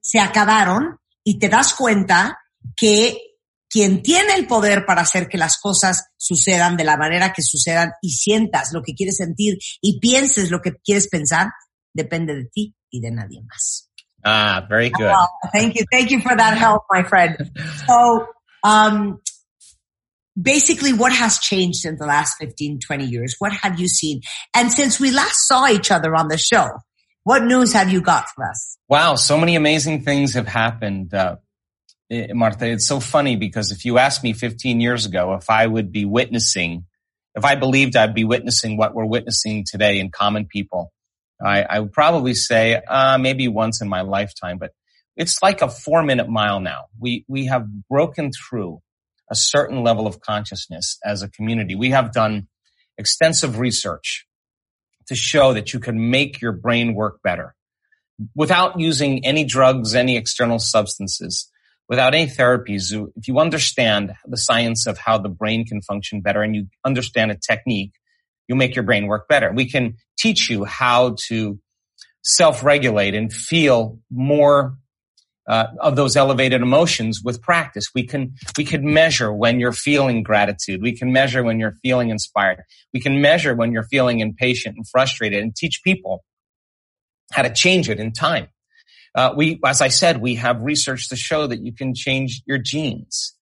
se 0.00 0.20
acabaron 0.20 0.98
y 1.24 1.38
te 1.38 1.48
das 1.48 1.74
cuenta 1.74 2.38
que 2.76 3.18
quien 3.68 4.02
tiene 4.02 4.34
el 4.34 4.46
poder 4.46 4.84
para 4.84 5.02
hacer 5.02 5.28
que 5.28 5.38
las 5.38 5.58
cosas 5.58 6.06
sucedan 6.16 6.76
de 6.76 6.84
la 6.84 6.96
manera 6.96 7.32
que 7.32 7.42
sucedan 7.42 7.92
y 8.02 8.10
sientas 8.10 8.72
lo 8.72 8.82
que 8.82 8.94
quieres 8.94 9.18
sentir 9.18 9.58
y 9.80 10.00
pienses 10.00 10.50
lo 10.50 10.60
que 10.60 10.74
quieres 10.82 11.08
pensar, 11.08 11.48
depende 11.92 12.34
de 12.34 12.46
ti 12.46 12.74
y 12.90 13.00
de 13.00 13.12
nadie 13.12 13.42
más. 13.42 13.90
Ah, 14.24 14.66
very 14.68 14.90
good. 14.90 15.06
Oh, 15.06 15.28
thank 15.52 15.74
you. 15.74 15.84
Thank 15.90 16.10
you 16.10 16.20
for 16.20 16.36
that 16.36 16.58
help, 16.58 16.82
my 16.90 17.04
friend. 17.04 17.36
So, 17.86 18.26
um, 18.62 19.20
basically 20.40 20.92
what 20.92 21.12
has 21.12 21.38
changed 21.38 21.84
in 21.84 21.96
the 21.96 22.06
last 22.06 22.36
15, 22.38 22.80
20 22.80 23.04
years? 23.04 23.36
What 23.38 23.52
have 23.52 23.80
you 23.80 23.88
seen? 23.88 24.20
And 24.54 24.72
since 24.72 25.00
we 25.00 25.10
last 25.10 25.46
saw 25.46 25.68
each 25.68 25.90
other 25.90 26.14
on 26.14 26.28
the 26.28 26.38
show, 26.38 26.68
what 27.24 27.44
news 27.44 27.72
have 27.72 27.90
you 27.90 28.00
got 28.00 28.28
for 28.30 28.44
us? 28.44 28.78
Wow, 28.88 29.14
so 29.16 29.38
many 29.38 29.56
amazing 29.56 30.02
things 30.02 30.34
have 30.34 30.48
happened. 30.48 31.12
Uh, 31.12 31.36
eh, 32.10 32.32
Marta, 32.32 32.66
it's 32.66 32.86
so 32.86 33.00
funny 33.00 33.36
because 33.36 33.70
if 33.70 33.84
you 33.84 33.98
asked 33.98 34.24
me 34.24 34.32
15 34.32 34.80
years 34.80 35.06
ago 35.06 35.34
if 35.34 35.50
I 35.50 35.66
would 35.66 35.92
be 35.92 36.04
witnessing, 36.04 36.86
if 37.34 37.44
I 37.44 37.54
believed 37.54 37.96
I'd 37.96 38.14
be 38.14 38.24
witnessing 38.24 38.76
what 38.76 38.94
we're 38.94 39.06
witnessing 39.06 39.64
today 39.70 40.00
in 40.00 40.10
common 40.10 40.46
people, 40.46 40.92
I, 41.42 41.62
I 41.62 41.80
would 41.80 41.92
probably 41.92 42.34
say 42.34 42.80
uh, 42.86 43.18
maybe 43.18 43.48
once 43.48 43.80
in 43.80 43.88
my 43.88 44.02
lifetime, 44.02 44.58
but 44.58 44.72
it's 45.16 45.42
like 45.42 45.62
a 45.62 45.68
four 45.68 46.02
minute 46.02 46.28
mile 46.28 46.60
now. 46.60 46.86
We 46.98 47.24
we 47.28 47.46
have 47.46 47.66
broken 47.88 48.30
through 48.32 48.80
a 49.30 49.36
certain 49.36 49.82
level 49.82 50.06
of 50.06 50.20
consciousness 50.20 50.98
as 51.04 51.22
a 51.22 51.28
community. 51.28 51.74
We 51.74 51.90
have 51.90 52.12
done 52.12 52.48
extensive 52.98 53.58
research 53.58 54.26
to 55.06 55.14
show 55.14 55.52
that 55.54 55.72
you 55.72 55.80
can 55.80 56.10
make 56.10 56.40
your 56.40 56.52
brain 56.52 56.94
work 56.94 57.20
better 57.22 57.54
without 58.34 58.78
using 58.78 59.24
any 59.24 59.44
drugs, 59.44 59.94
any 59.94 60.16
external 60.16 60.58
substances, 60.58 61.50
without 61.88 62.14
any 62.14 62.30
therapies. 62.30 62.92
If 63.16 63.28
you 63.28 63.38
understand 63.38 64.12
the 64.26 64.36
science 64.36 64.86
of 64.86 64.98
how 64.98 65.18
the 65.18 65.28
brain 65.28 65.64
can 65.64 65.80
function 65.80 66.20
better 66.20 66.42
and 66.42 66.54
you 66.54 66.66
understand 66.84 67.30
a 67.30 67.36
technique, 67.36 67.92
you'll 68.46 68.58
make 68.58 68.74
your 68.74 68.84
brain 68.84 69.06
work 69.06 69.28
better. 69.28 69.52
We 69.52 69.70
can 69.70 69.96
teach 70.18 70.50
you 70.50 70.64
how 70.64 71.16
to 71.28 71.58
self-regulate 72.22 73.14
and 73.14 73.32
feel 73.32 73.98
more 74.10 74.76
uh, 75.50 75.66
of 75.80 75.96
those 75.96 76.16
elevated 76.16 76.62
emotions 76.62 77.22
with 77.24 77.42
practice. 77.42 77.88
We 77.92 78.06
can 78.06 78.34
we 78.56 78.64
can 78.64 78.94
measure 78.94 79.32
when 79.32 79.58
you're 79.58 79.72
feeling 79.72 80.22
gratitude. 80.22 80.80
We 80.80 80.96
can 80.96 81.12
measure 81.12 81.42
when 81.42 81.58
you're 81.58 81.76
feeling 81.82 82.10
inspired. 82.10 82.62
We 82.94 83.00
can 83.00 83.20
measure 83.20 83.56
when 83.56 83.72
you're 83.72 83.82
feeling 83.82 84.20
impatient 84.20 84.76
and 84.76 84.86
frustrated, 84.86 85.42
and 85.42 85.54
teach 85.54 85.82
people 85.82 86.24
how 87.32 87.42
to 87.42 87.52
change 87.52 87.90
it 87.90 87.98
in 87.98 88.12
time. 88.12 88.46
Uh, 89.12 89.34
we, 89.36 89.58
as 89.66 89.80
I 89.80 89.88
said, 89.88 90.20
we 90.20 90.36
have 90.36 90.62
research 90.62 91.08
to 91.08 91.16
show 91.16 91.48
that 91.48 91.60
you 91.60 91.72
can 91.72 91.96
change 91.96 92.42
your 92.46 92.58
genes 92.58 93.34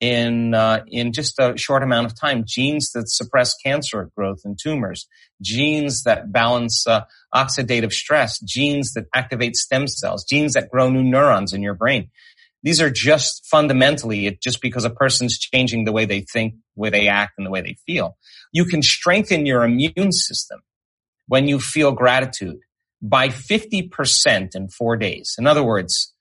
in 0.00 0.54
uh, 0.54 0.84
in 0.88 1.12
just 1.12 1.38
a 1.38 1.56
short 1.56 1.82
amount 1.82 2.06
of 2.06 2.18
time. 2.18 2.44
Genes 2.46 2.90
that 2.92 3.08
suppress 3.08 3.54
cancer 3.54 4.10
growth 4.16 4.40
and 4.44 4.58
tumors, 4.60 5.06
genes 5.40 6.02
that 6.04 6.32
balance 6.32 6.86
uh, 6.86 7.02
oxidative 7.34 7.92
stress, 7.92 8.38
genes 8.40 8.92
that 8.92 9.06
activate 9.14 9.56
stem 9.56 9.88
cells, 9.88 10.24
genes 10.24 10.54
that 10.54 10.70
grow 10.70 10.90
new 10.90 11.02
neurons 11.02 11.52
in 11.52 11.62
your 11.62 11.74
brain. 11.74 12.10
These 12.62 12.80
are 12.80 12.90
just 12.90 13.46
fundamentally 13.46 14.26
it, 14.26 14.42
just 14.42 14.60
because 14.60 14.84
a 14.84 14.90
person's 14.90 15.38
changing 15.38 15.84
the 15.84 15.92
way 15.92 16.04
they 16.04 16.22
think, 16.22 16.54
the 16.74 16.80
way 16.80 16.90
they 16.90 17.08
act, 17.08 17.34
and 17.38 17.46
the 17.46 17.50
way 17.50 17.60
they 17.60 17.76
feel. 17.86 18.16
You 18.52 18.64
can 18.64 18.82
strengthen 18.82 19.46
your 19.46 19.62
immune 19.62 20.12
system 20.12 20.60
when 21.28 21.46
you 21.48 21.60
feel 21.60 21.92
gratitude 21.92 22.58
by 23.02 23.28
50% 23.28 24.56
in 24.56 24.68
four 24.68 24.96
days. 24.96 25.36
In 25.38 25.46
other 25.46 25.62
words, 25.62 26.12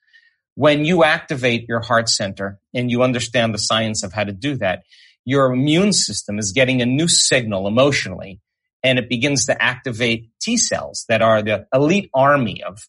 when 0.55 0.85
you 0.85 1.03
activate 1.03 1.67
your 1.67 1.81
heart 1.81 2.09
center 2.09 2.59
and 2.73 2.89
you 2.89 3.03
understand 3.03 3.53
the 3.53 3.59
science 3.59 4.03
of 4.03 4.13
how 4.13 4.23
to 4.23 4.31
do 4.31 4.55
that, 4.57 4.83
your 5.25 5.51
immune 5.51 5.93
system 5.93 6.39
is 6.39 6.51
getting 6.53 6.81
a 6.81 6.85
new 6.85 7.07
signal 7.07 7.67
emotionally 7.67 8.39
and 8.83 8.99
it 8.99 9.09
begins 9.09 9.45
to 9.45 9.61
activate 9.61 10.29
T 10.41 10.57
cells 10.57 11.05
that 11.09 11.21
are 11.21 11.41
the 11.41 11.67
elite 11.73 12.09
army 12.13 12.63
of 12.63 12.79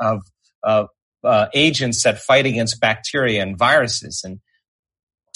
of, 0.00 0.22
of 0.62 0.88
uh, 1.24 1.46
agents 1.54 2.02
that 2.02 2.18
fight 2.18 2.46
against 2.46 2.80
bacteria 2.80 3.42
and 3.42 3.56
viruses. 3.56 4.22
And 4.24 4.40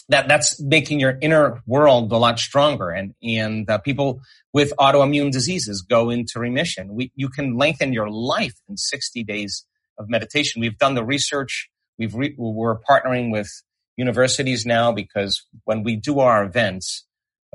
that 0.08 0.28
that's 0.28 0.60
making 0.60 1.00
your 1.00 1.16
inner 1.22 1.62
world 1.66 2.12
a 2.12 2.16
lot 2.16 2.38
stronger. 2.38 2.90
And 2.90 3.14
and 3.22 3.68
uh, 3.70 3.78
people 3.78 4.20
with 4.52 4.72
autoimmune 4.78 5.30
diseases 5.30 5.82
go 5.82 6.10
into 6.10 6.40
remission. 6.40 6.94
We, 6.94 7.12
you 7.14 7.28
can 7.28 7.56
lengthen 7.56 7.92
your 7.92 8.10
life 8.10 8.54
in 8.68 8.76
60 8.76 9.24
days 9.24 9.64
of 9.98 10.08
meditation. 10.08 10.60
We've 10.60 10.78
done 10.78 10.94
the 10.94 11.04
research. 11.04 11.70
We've 11.98 12.14
re- 12.14 12.34
we're 12.36 12.78
partnering 12.80 13.30
with 13.30 13.48
universities 13.96 14.66
now 14.66 14.92
because 14.92 15.44
when 15.64 15.82
we 15.82 15.96
do 15.96 16.20
our 16.20 16.44
events, 16.44 17.04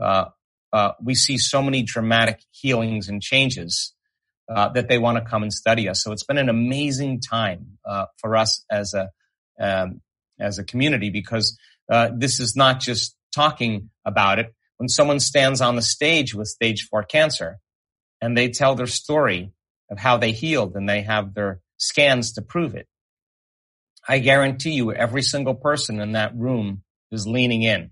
uh, 0.01 0.25
uh, 0.73 0.93
we 1.03 1.15
see 1.15 1.37
so 1.37 1.61
many 1.61 1.83
dramatic 1.83 2.39
healings 2.51 3.09
and 3.09 3.21
changes 3.21 3.93
uh, 4.49 4.69
that 4.69 4.89
they 4.89 4.97
want 4.97 5.17
to 5.17 5.23
come 5.23 5.43
and 5.43 5.53
study 5.53 5.87
us. 5.87 6.01
So 6.03 6.11
it's 6.11 6.23
been 6.23 6.37
an 6.37 6.49
amazing 6.49 7.21
time 7.21 7.77
uh, 7.85 8.05
for 8.17 8.35
us 8.35 8.65
as 8.69 8.93
a 8.93 9.09
um, 9.59 10.01
as 10.39 10.57
a 10.57 10.63
community 10.63 11.09
because 11.09 11.57
uh, 11.89 12.09
this 12.15 12.39
is 12.39 12.55
not 12.55 12.79
just 12.79 13.15
talking 13.33 13.89
about 14.05 14.39
it. 14.39 14.53
When 14.77 14.89
someone 14.89 15.19
stands 15.19 15.61
on 15.61 15.75
the 15.75 15.81
stage 15.81 16.33
with 16.33 16.47
stage 16.47 16.87
four 16.89 17.03
cancer 17.03 17.59
and 18.19 18.35
they 18.35 18.49
tell 18.49 18.75
their 18.75 18.87
story 18.87 19.51
of 19.89 19.99
how 19.99 20.17
they 20.17 20.31
healed 20.31 20.75
and 20.75 20.89
they 20.89 21.01
have 21.01 21.33
their 21.33 21.59
scans 21.81 22.33
to 22.33 22.41
prove 22.41 22.75
it. 22.75 22.87
I 24.07 24.19
guarantee 24.19 24.71
you 24.71 24.93
every 24.93 25.23
single 25.23 25.55
person 25.55 25.99
in 25.99 26.13
that 26.13 26.35
room 26.35 26.83
is 27.11 27.27
leaning 27.27 27.63
in 27.63 27.91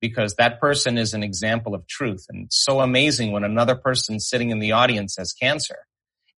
because 0.00 0.34
that 0.34 0.60
person 0.60 0.96
is 0.96 1.12
an 1.14 1.22
example 1.22 1.74
of 1.74 1.86
truth. 1.86 2.26
And 2.28 2.46
it's 2.46 2.64
so 2.64 2.80
amazing 2.80 3.32
when 3.32 3.44
another 3.44 3.74
person 3.74 4.20
sitting 4.20 4.50
in 4.50 4.60
the 4.60 4.72
audience 4.72 5.16
has 5.18 5.32
cancer 5.32 5.78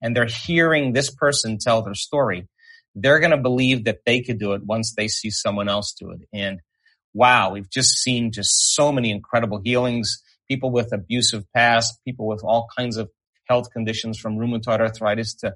and 0.00 0.16
they're 0.16 0.26
hearing 0.26 0.92
this 0.92 1.10
person 1.10 1.58
tell 1.58 1.82
their 1.82 1.94
story. 1.94 2.48
They're 2.94 3.20
going 3.20 3.32
to 3.32 3.36
believe 3.38 3.84
that 3.84 4.00
they 4.06 4.22
could 4.22 4.38
do 4.38 4.52
it 4.52 4.64
once 4.64 4.94
they 4.94 5.08
see 5.08 5.30
someone 5.30 5.68
else 5.68 5.94
do 5.98 6.10
it. 6.10 6.20
And 6.32 6.60
wow, 7.12 7.52
we've 7.52 7.70
just 7.70 7.98
seen 7.98 8.32
just 8.32 8.74
so 8.74 8.92
many 8.92 9.10
incredible 9.10 9.60
healings. 9.62 10.22
People 10.48 10.70
with 10.70 10.92
abusive 10.92 11.44
past, 11.54 11.98
people 12.04 12.26
with 12.26 12.42
all 12.42 12.68
kinds 12.76 12.96
of 12.96 13.10
health 13.48 13.70
conditions 13.72 14.18
from 14.18 14.36
rheumatoid 14.36 14.80
arthritis 14.80 15.34
to 15.34 15.54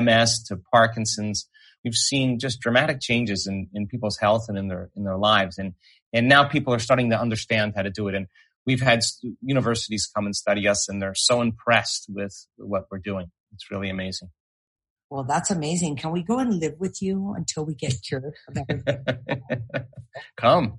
MS 0.00 0.44
to 0.44 0.56
Parkinson's. 0.72 1.48
We've 1.84 1.94
seen 1.94 2.38
just 2.38 2.60
dramatic 2.60 3.00
changes 3.00 3.46
in, 3.46 3.68
in 3.74 3.86
people's 3.86 4.18
health 4.18 4.46
and 4.48 4.56
in 4.56 4.68
their, 4.68 4.90
in 4.96 5.04
their 5.04 5.18
lives. 5.18 5.58
And, 5.58 5.74
and 6.12 6.28
now 6.28 6.44
people 6.44 6.72
are 6.72 6.78
starting 6.78 7.10
to 7.10 7.20
understand 7.20 7.74
how 7.76 7.82
to 7.82 7.90
do 7.90 8.08
it. 8.08 8.14
And 8.14 8.26
we've 8.66 8.80
had 8.80 9.00
universities 9.42 10.10
come 10.14 10.26
and 10.26 10.34
study 10.34 10.66
us 10.66 10.88
and 10.88 11.00
they're 11.00 11.14
so 11.14 11.40
impressed 11.42 12.06
with 12.08 12.46
what 12.56 12.86
we're 12.90 12.98
doing. 12.98 13.30
It's 13.52 13.70
really 13.70 13.90
amazing. 13.90 14.30
Well, 15.10 15.24
that's 15.24 15.50
amazing. 15.50 15.96
Can 15.96 16.12
we 16.12 16.22
go 16.22 16.38
and 16.38 16.58
live 16.58 16.74
with 16.78 17.00
you 17.02 17.34
until 17.36 17.64
we 17.64 17.74
get 17.74 17.94
cured 18.02 18.34
Come. 20.36 20.78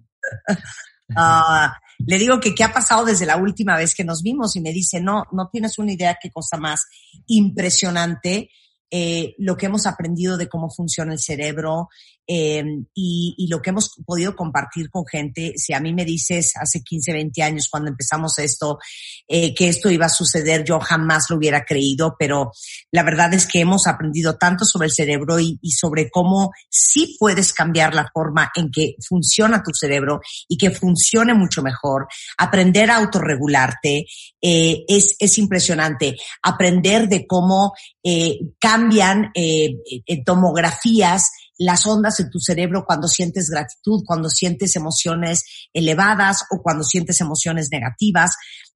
Uh, 1.15 1.69
le 2.07 2.17
digo 2.17 2.39
que 2.39 2.53
qué 2.53 2.63
ha 2.63 2.73
pasado 2.73 3.05
desde 3.05 3.25
la 3.25 3.37
última 3.37 3.77
vez 3.77 3.93
que 3.93 4.03
nos 4.03 4.23
vimos 4.23 4.55
y 4.55 4.61
me 4.61 4.73
dice, 4.73 4.99
no, 4.99 5.23
no 5.31 5.49
tienes 5.51 5.77
una 5.77 5.93
idea 5.93 6.17
qué 6.21 6.31
cosa 6.31 6.57
más 6.57 6.85
impresionante 7.27 8.49
eh, 8.91 9.33
lo 9.39 9.57
que 9.57 9.65
hemos 9.65 9.87
aprendido 9.87 10.37
de 10.37 10.47
cómo 10.47 10.69
funciona 10.69 11.13
el 11.13 11.19
cerebro 11.19 11.89
eh, 12.27 12.63
y, 12.93 13.35
y, 13.37 13.47
lo 13.47 13.61
que 13.61 13.69
hemos 13.69 13.95
podido 14.05 14.35
compartir 14.35 14.89
con 14.89 15.05
gente. 15.05 15.53
Si 15.57 15.73
a 15.73 15.79
mí 15.79 15.93
me 15.93 16.05
dices 16.05 16.53
hace 16.55 16.81
15, 16.81 17.13
20 17.13 17.43
años 17.43 17.67
cuando 17.69 17.89
empezamos 17.89 18.39
esto, 18.39 18.79
eh, 19.27 19.53
que 19.53 19.67
esto 19.67 19.91
iba 19.91 20.07
a 20.07 20.09
suceder, 20.09 20.63
yo 20.63 20.79
jamás 20.79 21.29
lo 21.29 21.37
hubiera 21.37 21.65
creído, 21.65 22.15
pero 22.17 22.51
la 22.91 23.03
verdad 23.03 23.33
es 23.33 23.45
que 23.45 23.59
hemos 23.59 23.85
aprendido 23.85 24.37
tanto 24.37 24.65
sobre 24.65 24.87
el 24.87 24.91
cerebro 24.91 25.39
y, 25.39 25.59
y 25.61 25.71
sobre 25.71 26.09
cómo 26.09 26.51
sí 26.69 27.15
puedes 27.19 27.53
cambiar 27.53 27.93
la 27.93 28.09
forma 28.11 28.51
en 28.55 28.71
que 28.71 28.95
funciona 29.07 29.61
tu 29.61 29.71
cerebro 29.73 30.19
y 30.47 30.57
que 30.57 30.71
funcione 30.71 31.33
mucho 31.33 31.61
mejor. 31.61 32.07
Aprender 32.37 32.89
a 32.89 32.97
autorregularte 32.97 34.05
eh, 34.41 34.85
es, 34.87 35.15
es 35.19 35.37
impresionante. 35.37 36.17
Aprender 36.41 37.07
de 37.07 37.25
cómo 37.27 37.73
cada 38.59 38.74
cambian 38.75 39.31
eh, 39.33 39.77
eh, 40.05 40.23
tomografías 40.23 41.31
las 41.57 41.85
ondas 41.87 42.19
en 42.19 42.29
tu 42.29 42.39
cerebro 42.39 42.83
cuando 42.85 43.07
sientes 43.07 43.49
gratitud, 43.49 44.03
cuando 44.05 44.29
sientes 44.29 44.75
emociones 44.75 45.45
elevadas 45.73 46.43
o 46.51 46.61
cuando 46.61 46.83
sientes 46.83 47.21
emociones 47.21 47.69
negativas. 47.71 48.31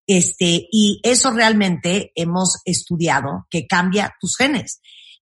Este, 0.08 0.68
y 0.72 1.02
eso 1.04 1.32
realmente 1.32 2.12
hemos 2.16 2.62
estudiado 2.66 3.46
que 3.50 3.68
cambia 3.68 4.16
tus 4.20 4.38
genes 4.38 4.80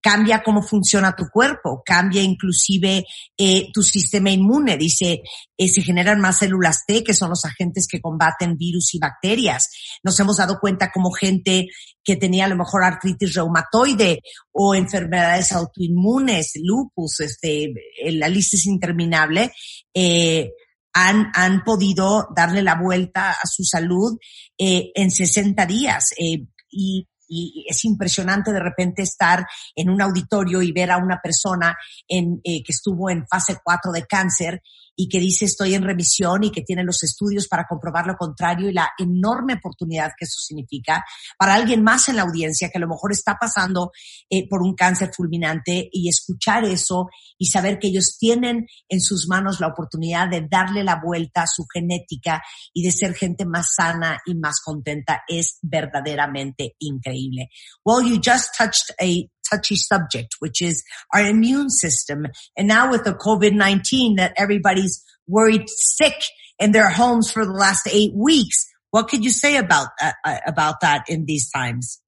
cambia 0.03 0.43
cómo 0.43 0.63
funciona 0.63 1.15
tu 1.15 1.29
cuerpo, 1.33 1.83
cambia 1.87 2.23
inclusive 2.23 3.05
eh, 3.39 3.69
tu 3.73 3.83
sistema 3.83 4.31
inmune. 4.31 4.77
Dice, 4.77 5.23
eh, 5.57 5.69
se 5.69 5.81
generan 5.81 6.21
más 6.21 6.39
células 6.39 6.85
T, 6.87 7.05
que 7.05 7.15
son 7.15 7.31
los 7.31 7.45
agentes 7.45 7.87
que 7.89 8.01
combaten 8.01 8.57
virus 8.57 8.95
y 8.95 8.99
bacterias. 8.99 9.71
Nos 10.03 10.19
hemos 10.19 10.39
dado 10.39 10.59
cuenta 10.59 10.91
como 10.91 11.13
gente 11.13 11.69
que 12.05 12.17
tenía 12.17 12.47
a 12.47 12.49
lo 12.49 12.57
mejor 12.57 12.85
artritis 12.85 13.35
reumatoide 13.35 14.21
o 14.53 14.75
enfermedades 14.75 15.53
autoinmunes, 15.53 16.53
lupus, 16.63 17.21
este, 17.21 17.73
la 18.05 18.29
lista 18.29 18.57
es 18.57 18.67
interminable, 18.67 19.53
eh, 19.95 20.51
han, 20.95 21.31
han 21.35 21.65
podido 21.65 22.29
darle 22.35 22.63
la 22.63 22.75
vuelta 22.75 23.31
a 23.31 23.47
su 23.47 23.65
salud 23.65 24.19
eh, 24.59 24.91
en 24.95 25.11
60 25.11 25.65
días. 25.67 26.13
Eh, 26.19 26.45
y 26.71 27.07
y 27.33 27.65
es 27.67 27.85
impresionante 27.85 28.53
de 28.53 28.61
repente 28.61 29.03
estar 29.03 29.47
en 29.75 29.89
un 29.89 30.03
auditorio 30.03 30.61
y 30.61 30.73
ver 30.73 30.91
a 30.91 30.99
una 30.99 31.19
persona 31.23 31.77
en, 32.07 32.41
eh, 32.45 32.63
que 32.63 32.73
estuvo 32.73 33.09
en 33.09 33.27
fase 33.27 33.57
4 33.65 33.91
de 33.93 34.05
cáncer 34.05 34.61
y 34.97 35.09
que 35.09 35.19
dice 35.19 35.45
estoy 35.45 35.75
en 35.75 35.83
remisión 35.83 36.45
y 36.45 36.51
que 36.51 36.63
tiene 36.63 36.85
los 36.85 37.03
estudios 37.03 37.49
para 37.49 37.67
comprobar 37.69 38.07
lo 38.07 38.17
contrario 38.17 38.69
y 38.69 38.73
la 38.73 38.91
enorme 38.99 39.55
oportunidad 39.55 40.13
que 40.19 40.25
eso 40.25 40.41
significa 40.41 41.05
para 41.39 41.55
alguien 41.55 41.83
más 41.83 42.09
en 42.09 42.17
la 42.17 42.23
audiencia 42.23 42.69
que 42.71 42.79
a 42.79 42.81
lo 42.81 42.89
mejor 42.89 43.13
está 43.13 43.37
pasando 43.41 43.93
eh, 44.29 44.49
por 44.49 44.63
un 44.63 44.75
cáncer 44.75 45.11
fulminante 45.15 45.89
y 45.93 46.09
escuchar 46.09 46.65
eso 46.65 47.09
y 47.39 47.47
saber 47.47 47.79
que 47.79 47.89
ellos 47.89 48.17
tienen 48.19 48.67
en 48.89 49.01
sus 49.01 49.27
manos 49.29 49.61
la 49.61 49.69
oportunidad 49.69 50.29
de 50.29 50.47
darle 50.49 50.85
la 50.85 51.01
vuelta 51.03 51.43
a 51.43 51.47
su 51.47 51.65
genética 51.73 52.43
y 52.73 52.85
de 52.85 52.93
ser 52.93 53.15
gente 53.15 53.45
más 53.45 53.75
sana 53.77 54.21
y 54.27 54.35
más 54.35 54.61
contenta 54.61 55.23
es 55.29 55.59
verdaderamente 55.63 56.77
increíble. 56.79 57.49
Well, 57.85 58.07
you 58.07 58.21
just 58.23 58.55
touched 58.57 58.95
a 59.01 59.29
touchy 59.51 59.77
subject, 59.77 60.37
which 60.39 60.63
is 60.63 60.83
our 61.13 61.23
immune 61.23 61.71
system. 61.71 62.27
And 62.57 62.69
now 62.69 62.91
with 62.91 63.05
the 63.05 63.15
COVID-19 63.15 64.17
that 64.17 64.35
everybody's 64.37 65.05
worried 65.27 65.69
sick 65.69 66.23
in 66.59 66.73
their 66.73 66.89
homes 66.89 67.31
for 67.31 67.45
the 67.45 67.53
last 67.53 67.89
eight 67.91 68.13
weeks, 68.15 68.67
what 68.91 69.09
could 69.09 69.25
you 69.25 69.31
say 69.31 69.57
about 69.57 69.89
uh, 70.01 70.13
uh, 70.25 70.39
about 70.47 70.81
that 70.83 71.05
in 71.09 71.25
these 71.25 71.51
times? 71.51 72.01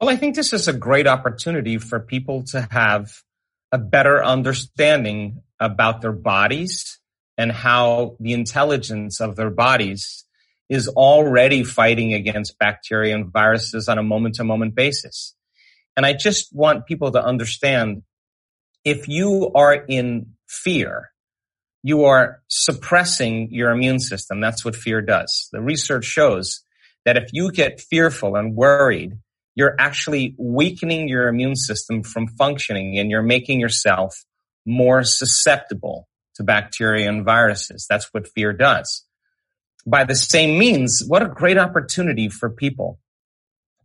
Well, 0.00 0.10
I 0.10 0.16
think 0.16 0.34
this 0.34 0.52
is 0.52 0.68
a 0.68 0.72
great 0.72 1.06
opportunity 1.06 1.78
for 1.78 1.98
people 2.00 2.44
to 2.48 2.68
have 2.70 3.10
a 3.72 3.78
better 3.78 4.22
understanding 4.22 5.42
about 5.60 6.00
their 6.00 6.12
bodies 6.12 6.98
and 7.36 7.52
how 7.52 8.16
the 8.20 8.32
intelligence 8.32 9.20
of 9.20 9.36
their 9.36 9.50
bodies 9.50 10.24
is 10.68 10.88
already 10.88 11.64
fighting 11.64 12.12
against 12.12 12.58
bacteria 12.58 13.14
and 13.14 13.32
viruses 13.32 13.88
on 13.88 13.98
a 13.98 14.02
moment 14.02 14.34
to 14.36 14.44
moment 14.44 14.74
basis. 14.74 15.34
And 15.98 16.06
I 16.06 16.12
just 16.12 16.54
want 16.54 16.86
people 16.86 17.10
to 17.10 17.20
understand 17.20 18.04
if 18.84 19.08
you 19.08 19.50
are 19.56 19.74
in 19.74 20.34
fear, 20.46 21.10
you 21.82 22.04
are 22.04 22.40
suppressing 22.46 23.48
your 23.50 23.72
immune 23.72 23.98
system. 23.98 24.40
That's 24.40 24.64
what 24.64 24.76
fear 24.76 25.02
does. 25.02 25.48
The 25.50 25.60
research 25.60 26.04
shows 26.04 26.62
that 27.04 27.16
if 27.16 27.30
you 27.32 27.50
get 27.50 27.80
fearful 27.80 28.36
and 28.36 28.54
worried, 28.54 29.18
you're 29.56 29.74
actually 29.76 30.36
weakening 30.38 31.08
your 31.08 31.26
immune 31.26 31.56
system 31.56 32.04
from 32.04 32.28
functioning 32.28 32.96
and 32.96 33.10
you're 33.10 33.20
making 33.20 33.58
yourself 33.58 34.24
more 34.64 35.02
susceptible 35.02 36.06
to 36.36 36.44
bacteria 36.44 37.08
and 37.08 37.24
viruses. 37.24 37.88
That's 37.90 38.08
what 38.14 38.28
fear 38.28 38.52
does. 38.52 39.04
By 39.84 40.04
the 40.04 40.14
same 40.14 40.60
means, 40.60 41.02
what 41.04 41.22
a 41.22 41.28
great 41.28 41.58
opportunity 41.58 42.28
for 42.28 42.50
people 42.50 43.00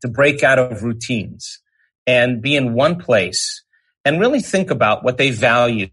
to 0.02 0.08
break 0.08 0.44
out 0.44 0.60
of 0.60 0.84
routines 0.84 1.63
and 2.06 2.42
be 2.42 2.56
in 2.56 2.74
one 2.74 3.00
place 3.00 3.64
and 4.06 4.20
really 4.20 4.42
think 4.42 4.72
about 4.72 5.04
what 5.04 5.18
they 5.18 5.32
value 5.32 5.88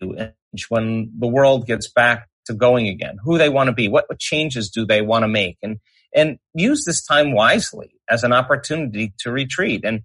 when 0.69 1.13
the 1.19 1.29
world 1.29 1.67
gets 1.67 1.89
back 1.91 2.29
to 2.47 2.55
going 2.55 2.89
again, 2.89 3.19
who 3.23 3.39
they 3.39 3.49
want 3.49 3.69
to 3.69 3.73
be, 3.73 3.89
what, 3.89 4.07
what 4.09 4.19
changes 4.19 4.71
do 4.71 4.85
they 4.85 5.03
want 5.03 5.23
to 5.23 5.29
make 5.29 5.59
and, 5.63 5.79
and 6.15 6.39
use 6.55 6.85
this 6.85 7.05
time 7.05 7.33
wisely 7.33 7.95
as 8.09 8.25
an 8.25 8.33
opportunity 8.33 9.13
to 9.21 9.31
retreat. 9.31 9.83
And 9.85 10.03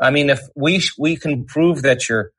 I 0.00 0.10
mean, 0.10 0.30
if 0.30 0.40
we, 0.56 0.82
we 0.98 1.16
can 1.16 1.44
prove 1.44 1.82
that 1.82 2.08
your 2.08 2.32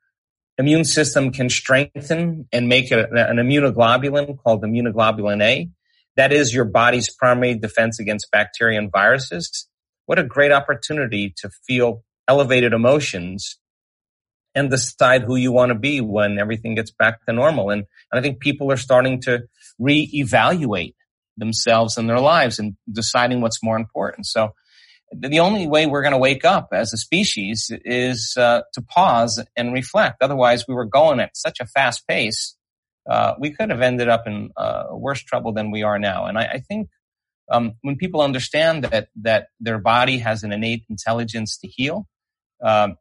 immune 0.58 0.84
system 0.84 1.32
can 1.32 1.48
strengthen 1.48 2.48
and 2.52 2.68
make 2.68 2.90
a, 2.90 3.04
an 3.04 3.36
immunoglobulin 3.36 4.38
called 4.42 4.62
immunoglobulin 4.62 5.42
A, 5.42 5.70
that 6.16 6.32
is 6.32 6.52
your 6.52 6.64
body's 6.64 7.14
primary 7.14 7.54
defense 7.54 7.98
against 7.98 8.30
bacteria 8.30 8.78
and 8.78 8.90
viruses. 8.90 9.68
What 10.06 10.18
a 10.18 10.24
great 10.24 10.52
opportunity 10.52 11.34
to 11.38 11.50
feel 11.66 12.02
elevated 12.28 12.72
emotions 12.72 13.58
and 14.54 14.70
decide 14.70 15.22
who 15.22 15.36
you 15.36 15.52
want 15.52 15.70
to 15.70 15.78
be 15.78 16.00
when 16.00 16.38
everything 16.38 16.74
gets 16.74 16.90
back 16.90 17.24
to 17.26 17.32
normal. 17.32 17.70
And, 17.70 17.84
and 18.10 18.18
I 18.18 18.22
think 18.22 18.40
people 18.40 18.72
are 18.72 18.78
starting 18.78 19.20
to 19.22 19.44
reevaluate 19.80 20.94
themselves 21.36 21.98
and 21.98 22.08
their 22.08 22.20
lives 22.20 22.58
and 22.58 22.76
deciding 22.90 23.42
what's 23.42 23.62
more 23.62 23.76
important. 23.76 24.26
So 24.26 24.54
the 25.12 25.40
only 25.40 25.66
way 25.66 25.86
we're 25.86 26.02
going 26.02 26.12
to 26.12 26.18
wake 26.18 26.44
up 26.44 26.68
as 26.72 26.92
a 26.92 26.96
species 26.96 27.70
is 27.84 28.34
uh, 28.36 28.62
to 28.72 28.82
pause 28.82 29.42
and 29.54 29.72
reflect. 29.72 30.22
Otherwise, 30.22 30.64
we 30.66 30.74
were 30.74 30.86
going 30.86 31.20
at 31.20 31.36
such 31.36 31.60
a 31.60 31.66
fast 31.66 32.06
pace. 32.08 32.56
Uh, 33.08 33.34
we 33.38 33.50
could 33.52 33.70
have 33.70 33.82
ended 33.82 34.08
up 34.08 34.26
in 34.26 34.50
uh, 34.56 34.84
worse 34.90 35.22
trouble 35.22 35.52
than 35.52 35.70
we 35.70 35.82
are 35.82 35.98
now. 35.98 36.26
And 36.26 36.38
I, 36.38 36.44
I 36.44 36.58
think 36.58 36.88
um, 37.52 37.74
when 37.82 37.96
people 37.96 38.20
understand 38.20 38.84
that 38.84 39.08
that 39.22 39.48
their 39.60 39.78
body 39.78 40.18
has 40.18 40.42
an 40.42 40.52
innate 40.52 40.84
intelligence 40.90 41.56
to 41.58 41.68
heal, 41.68 42.08
um, 42.62 42.96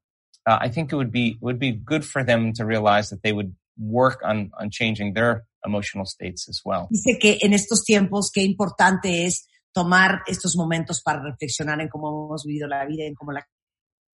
uh, 0.45 0.57
I 0.61 0.69
think 0.69 0.91
it 0.91 0.95
would 0.95 1.11
be 1.11 1.37
would 1.41 1.59
be 1.59 1.71
good 1.71 2.05
for 2.05 2.23
them 2.23 2.53
to 2.53 2.65
realize 2.65 3.09
that 3.09 3.23
they 3.23 3.33
would 3.33 3.55
work 3.77 4.21
on 4.23 4.51
on 4.59 4.69
changing 4.69 5.13
their 5.13 5.45
emotional 5.65 6.05
states 6.05 6.47
as 6.47 6.61
well. 6.63 6.87
Dice 6.89 7.17
que 7.19 7.37
en 7.41 7.53
estos 7.53 7.83
tiempos 7.83 8.31
qué 8.33 8.43
importante 8.43 9.25
es 9.25 9.47
tomar 9.73 10.21
estos 10.27 10.55
momentos 10.55 11.01
para 11.01 11.21
reflexionar 11.21 11.81
en 11.81 11.89
cómo 11.89 12.27
hemos 12.27 12.45
vivido 12.45 12.67
la 12.67 12.85
vida, 12.85 13.05
en 13.05 13.15
cómo 13.15 13.31
la 13.31 13.45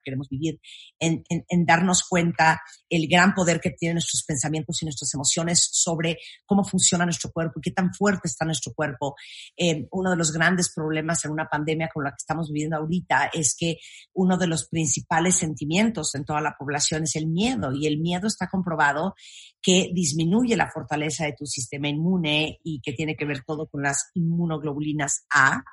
queremos 0.04 0.30
vivir, 0.30 0.60
en, 1.00 1.24
en, 1.30 1.46
en, 1.48 1.66
darnos 1.66 2.04
cuenta 2.04 2.62
el 2.90 3.08
gran 3.08 3.34
poder 3.34 3.60
que 3.60 3.72
tienen 3.72 3.96
nuestros 3.96 4.24
pensamientos 4.24 4.82
y 4.82 4.86
nuestras 4.86 5.14
emociones 5.14 5.70
sobre 5.72 6.18
cómo 6.46 6.64
funciona 6.64 7.06
nuestro 7.06 7.32
cuerpo 7.32 7.60
y 7.60 7.62
qué 7.62 7.72
tan 7.72 7.94
fuerte 7.94 8.28
está 8.28 8.46
nuestro 8.46 8.74
cuerpo. 8.74 9.16
Eh, 9.56 9.88
uno 9.92 10.12
de 10.12 10.18
los 10.18 10.32
grandes 10.32 10.74
problemas 10.74 11.24
en 11.26 11.32
una 11.32 11.48
pandemia 11.48 11.90
como 11.94 12.04
la 12.04 12.12
que 12.12 12.18
estamos 12.20 12.52
viviendo 12.52 12.78
ahorita 12.78 13.30
es 13.34 13.56
que 13.58 13.78
uno 14.14 14.38
de 14.38 14.48
los 14.48 14.68
principales 14.68 15.36
sentimientos 15.36 16.16
en 16.16 16.26
toda 16.26 16.42
la 16.42 16.56
población 16.58 17.04
es 17.04 17.16
el 17.16 17.28
miedo 17.28 17.72
y 17.72 17.88
el 17.88 18.00
miedo 18.00 18.28
está 18.28 18.48
comprobado 18.48 19.16
que 19.62 19.92
disminuye 19.94 20.56
la 20.56 20.72
fortaleza 20.72 21.26
de 21.26 21.34
tu 21.34 21.46
sistema 21.46 21.88
inmune 21.88 22.60
y 22.64 22.82
que 22.82 22.94
tiene 22.94 23.16
que 23.16 23.26
ver 23.26 23.44
todo 23.46 23.68
con 23.68 23.84
las 23.84 24.10
inmunoglobulinas 24.16 25.26
A 25.30 25.64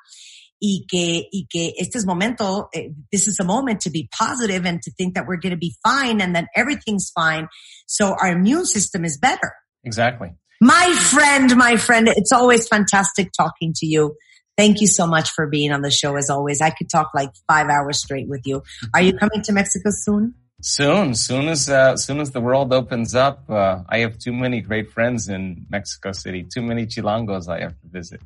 y 0.60 0.86
que, 0.88 1.28
y 1.32 1.46
que 1.48 1.74
este 1.78 1.98
es 1.98 2.06
momento, 2.06 2.68
eh, 2.72 2.90
this 3.12 3.26
is 3.26 3.38
a 3.40 3.44
moment 3.44 3.80
to 3.80 3.90
be 3.90 4.08
positive 4.16 4.66
and 4.66 4.80
to 4.82 4.90
think 4.92 5.14
that 5.14 5.26
we're 5.26 5.40
going 5.40 5.52
to 5.52 5.58
be 5.58 5.76
fine 5.82 6.20
and 6.20 6.34
that 6.34 6.46
everything's 6.54 7.10
fine. 7.10 7.48
So 7.86 8.14
our 8.20 8.28
immune 8.28 8.66
system 8.66 9.04
is 9.04 9.18
better. 9.18 9.54
Exactly. 9.84 10.32
My 10.60 10.92
friend, 10.92 11.56
my 11.56 11.76
friend, 11.76 12.08
it's 12.08 12.32
always 12.32 12.66
fantastic 12.66 13.30
talking 13.32 13.72
to 13.76 13.86
you. 13.86 14.16
Thank 14.56 14.80
you 14.80 14.88
so 14.88 15.06
much 15.06 15.30
for 15.30 15.46
being 15.46 15.70
on 15.70 15.82
the 15.82 15.90
show 15.90 16.16
as 16.16 16.28
always. 16.28 16.60
I 16.60 16.70
could 16.70 16.90
talk 16.90 17.10
like 17.14 17.30
five 17.46 17.68
hours 17.68 18.00
straight 18.00 18.28
with 18.28 18.42
you. 18.44 18.64
Are 18.92 19.00
you 19.00 19.12
coming 19.12 19.42
to 19.42 19.52
Mexico 19.52 19.90
soon? 19.92 20.34
Soon, 20.60 21.14
soon 21.14 21.46
as 21.46 21.70
uh, 21.70 21.96
soon 21.96 22.18
as 22.18 22.32
the 22.32 22.40
world 22.40 22.72
opens 22.72 23.14
up, 23.14 23.48
uh, 23.48 23.82
I 23.88 23.98
have 23.98 24.18
too 24.18 24.32
many 24.32 24.60
great 24.60 24.90
friends 24.90 25.28
in 25.28 25.66
Mexico 25.70 26.10
City. 26.10 26.42
Too 26.42 26.62
many 26.62 26.86
chilangos 26.86 27.48
I 27.48 27.60
have 27.60 27.78
to 27.80 27.86
visit. 27.86 28.20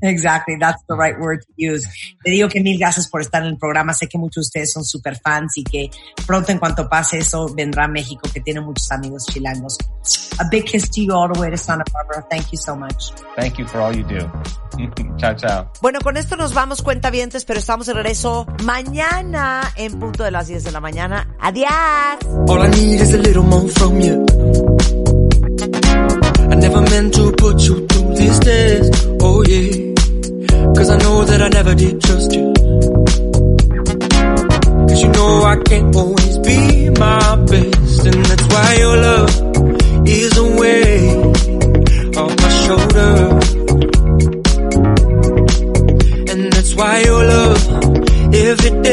Exactly, 0.00 0.56
that's 0.58 0.82
the 0.88 0.94
right 0.94 1.18
word 1.18 1.40
to 1.40 1.52
use. 1.56 1.86
Te 2.22 2.30
digo 2.30 2.48
que 2.48 2.60
mil 2.60 2.78
gracias 2.78 3.08
por 3.08 3.20
estar 3.20 3.42
en 3.42 3.48
el 3.48 3.58
programa. 3.58 3.92
Sé 3.92 4.08
que 4.08 4.18
muchos 4.18 4.44
de 4.44 4.48
ustedes 4.48 4.72
son 4.72 4.84
super 4.84 5.18
fans 5.18 5.56
y 5.56 5.64
que 5.64 5.90
pronto 6.26 6.52
en 6.52 6.58
cuanto 6.58 6.88
pase 6.88 7.18
eso 7.18 7.52
vendrá 7.54 7.84
a 7.84 7.88
México, 7.88 8.28
que 8.32 8.40
tiene 8.40 8.60
muchos 8.60 8.90
amigos 8.92 9.26
chilangos. 9.26 9.76
A 10.38 10.48
big 10.48 10.64
kiss 10.64 10.88
to 10.90 11.00
you 11.02 11.12
all 11.12 11.30
the 11.32 11.40
way 11.40 11.50
to 11.50 11.56
Santa 11.56 11.84
Barbara. 11.92 12.24
Thank 12.30 12.52
you 12.52 12.58
so 12.58 12.76
much. 12.76 13.12
Thank 13.36 13.58
you 13.58 13.66
for 13.66 13.80
all 13.80 13.94
you 13.94 14.04
do. 14.04 14.30
chao, 15.16 15.34
chao. 15.34 15.72
Bueno, 15.80 16.00
con 16.00 16.16
esto 16.16 16.36
nos 16.36 16.54
vamos 16.54 16.82
cuentavientes, 16.82 17.44
pero 17.44 17.58
estamos 17.58 17.86
de 17.86 17.94
regreso 17.94 18.46
mañana 18.64 19.62
en 19.76 19.98
punto 19.98 20.24
de 20.24 20.30
las 20.30 20.46
10 20.46 20.64
de 20.64 20.72
la 20.72 20.80
mañana. 20.80 21.34
Adiós. 21.40 22.18
I 26.50 26.54
never 26.54 26.80
meant 26.82 27.14
to 27.14 27.32
put 27.32 27.60
you 27.62 27.86
through 27.86 28.14
this 28.14 28.38
test. 28.40 29.06
Oh 29.20 29.42
yeah. 29.42 29.94
Cause 30.76 30.90
I 30.90 30.96
know 30.98 31.24
that 31.24 31.40
I 31.42 31.48
never 31.48 31.74
did 31.74 32.00
trust 32.00 32.32
you. 32.32 32.52
Cause 34.88 35.02
you 35.02 35.08
know 35.08 35.42
I 35.42 35.48
I 35.52 35.56
can't 35.62 35.96
always 35.96 36.38
be 36.38 36.90
my 36.90 37.36
best. 37.50 38.06
And 38.06 38.24
that's 38.28 38.46
why 38.52 38.68
your 38.84 38.96
love 39.08 39.30
is 40.06 40.38
a 40.38 40.46
weight 40.60 41.16
off 42.16 42.32
my 42.42 42.50
shoulder. 42.64 43.12
And 46.30 46.52
that's 46.52 46.74
why 46.74 47.02
your 47.08 47.24
love 47.24 47.60
every 48.34 48.82
day 48.82 48.87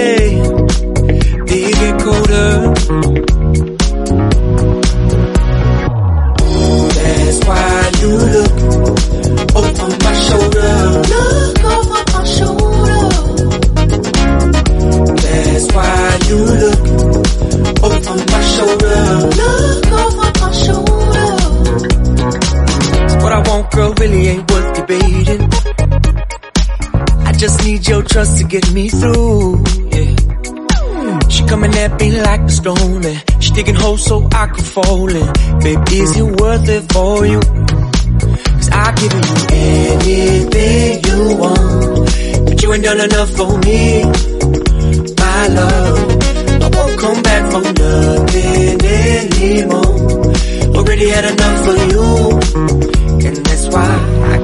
trust 28.15 28.37
to 28.37 28.45
get 28.45 28.71
me 28.71 28.87
through. 28.87 29.61
Yeah. 29.91 31.19
She 31.27 31.43
coming 31.51 31.73
at 31.75 31.99
me 31.99 32.09
like 32.21 32.39
a 32.39 32.49
stone 32.49 33.03
she 33.41 33.51
digging 33.51 33.75
holes 33.75 34.05
so 34.05 34.25
I 34.31 34.47
can 34.47 34.63
fall 34.63 35.09
in. 35.09 35.27
Baby, 35.59 35.97
is 35.99 36.15
it 36.15 36.39
worth 36.39 36.69
it 36.69 36.83
for 36.93 37.25
you? 37.25 37.41
Cause 37.41 38.69
I've 38.71 38.95
given 39.01 39.21
you 39.31 39.39
anything 39.51 41.03
you 41.07 41.19
want, 41.41 42.47
but 42.47 42.63
you 42.63 42.73
ain't 42.73 42.85
done 42.85 43.01
enough 43.01 43.31
for 43.39 43.51
me. 43.67 44.03
My 45.23 45.41
love, 45.59 45.97
I 46.65 46.67
won't 46.75 46.95
come 47.03 47.19
back 47.21 47.43
for 47.51 47.63
nothing 47.83 48.79
anymore. 49.03 49.95
Already 50.77 51.07
had 51.09 51.25
enough 51.33 51.57
for 51.65 51.77
you, 51.91 52.05
and 53.27 53.35
that's 53.45 53.67
why 53.73 53.91
I 54.33 54.34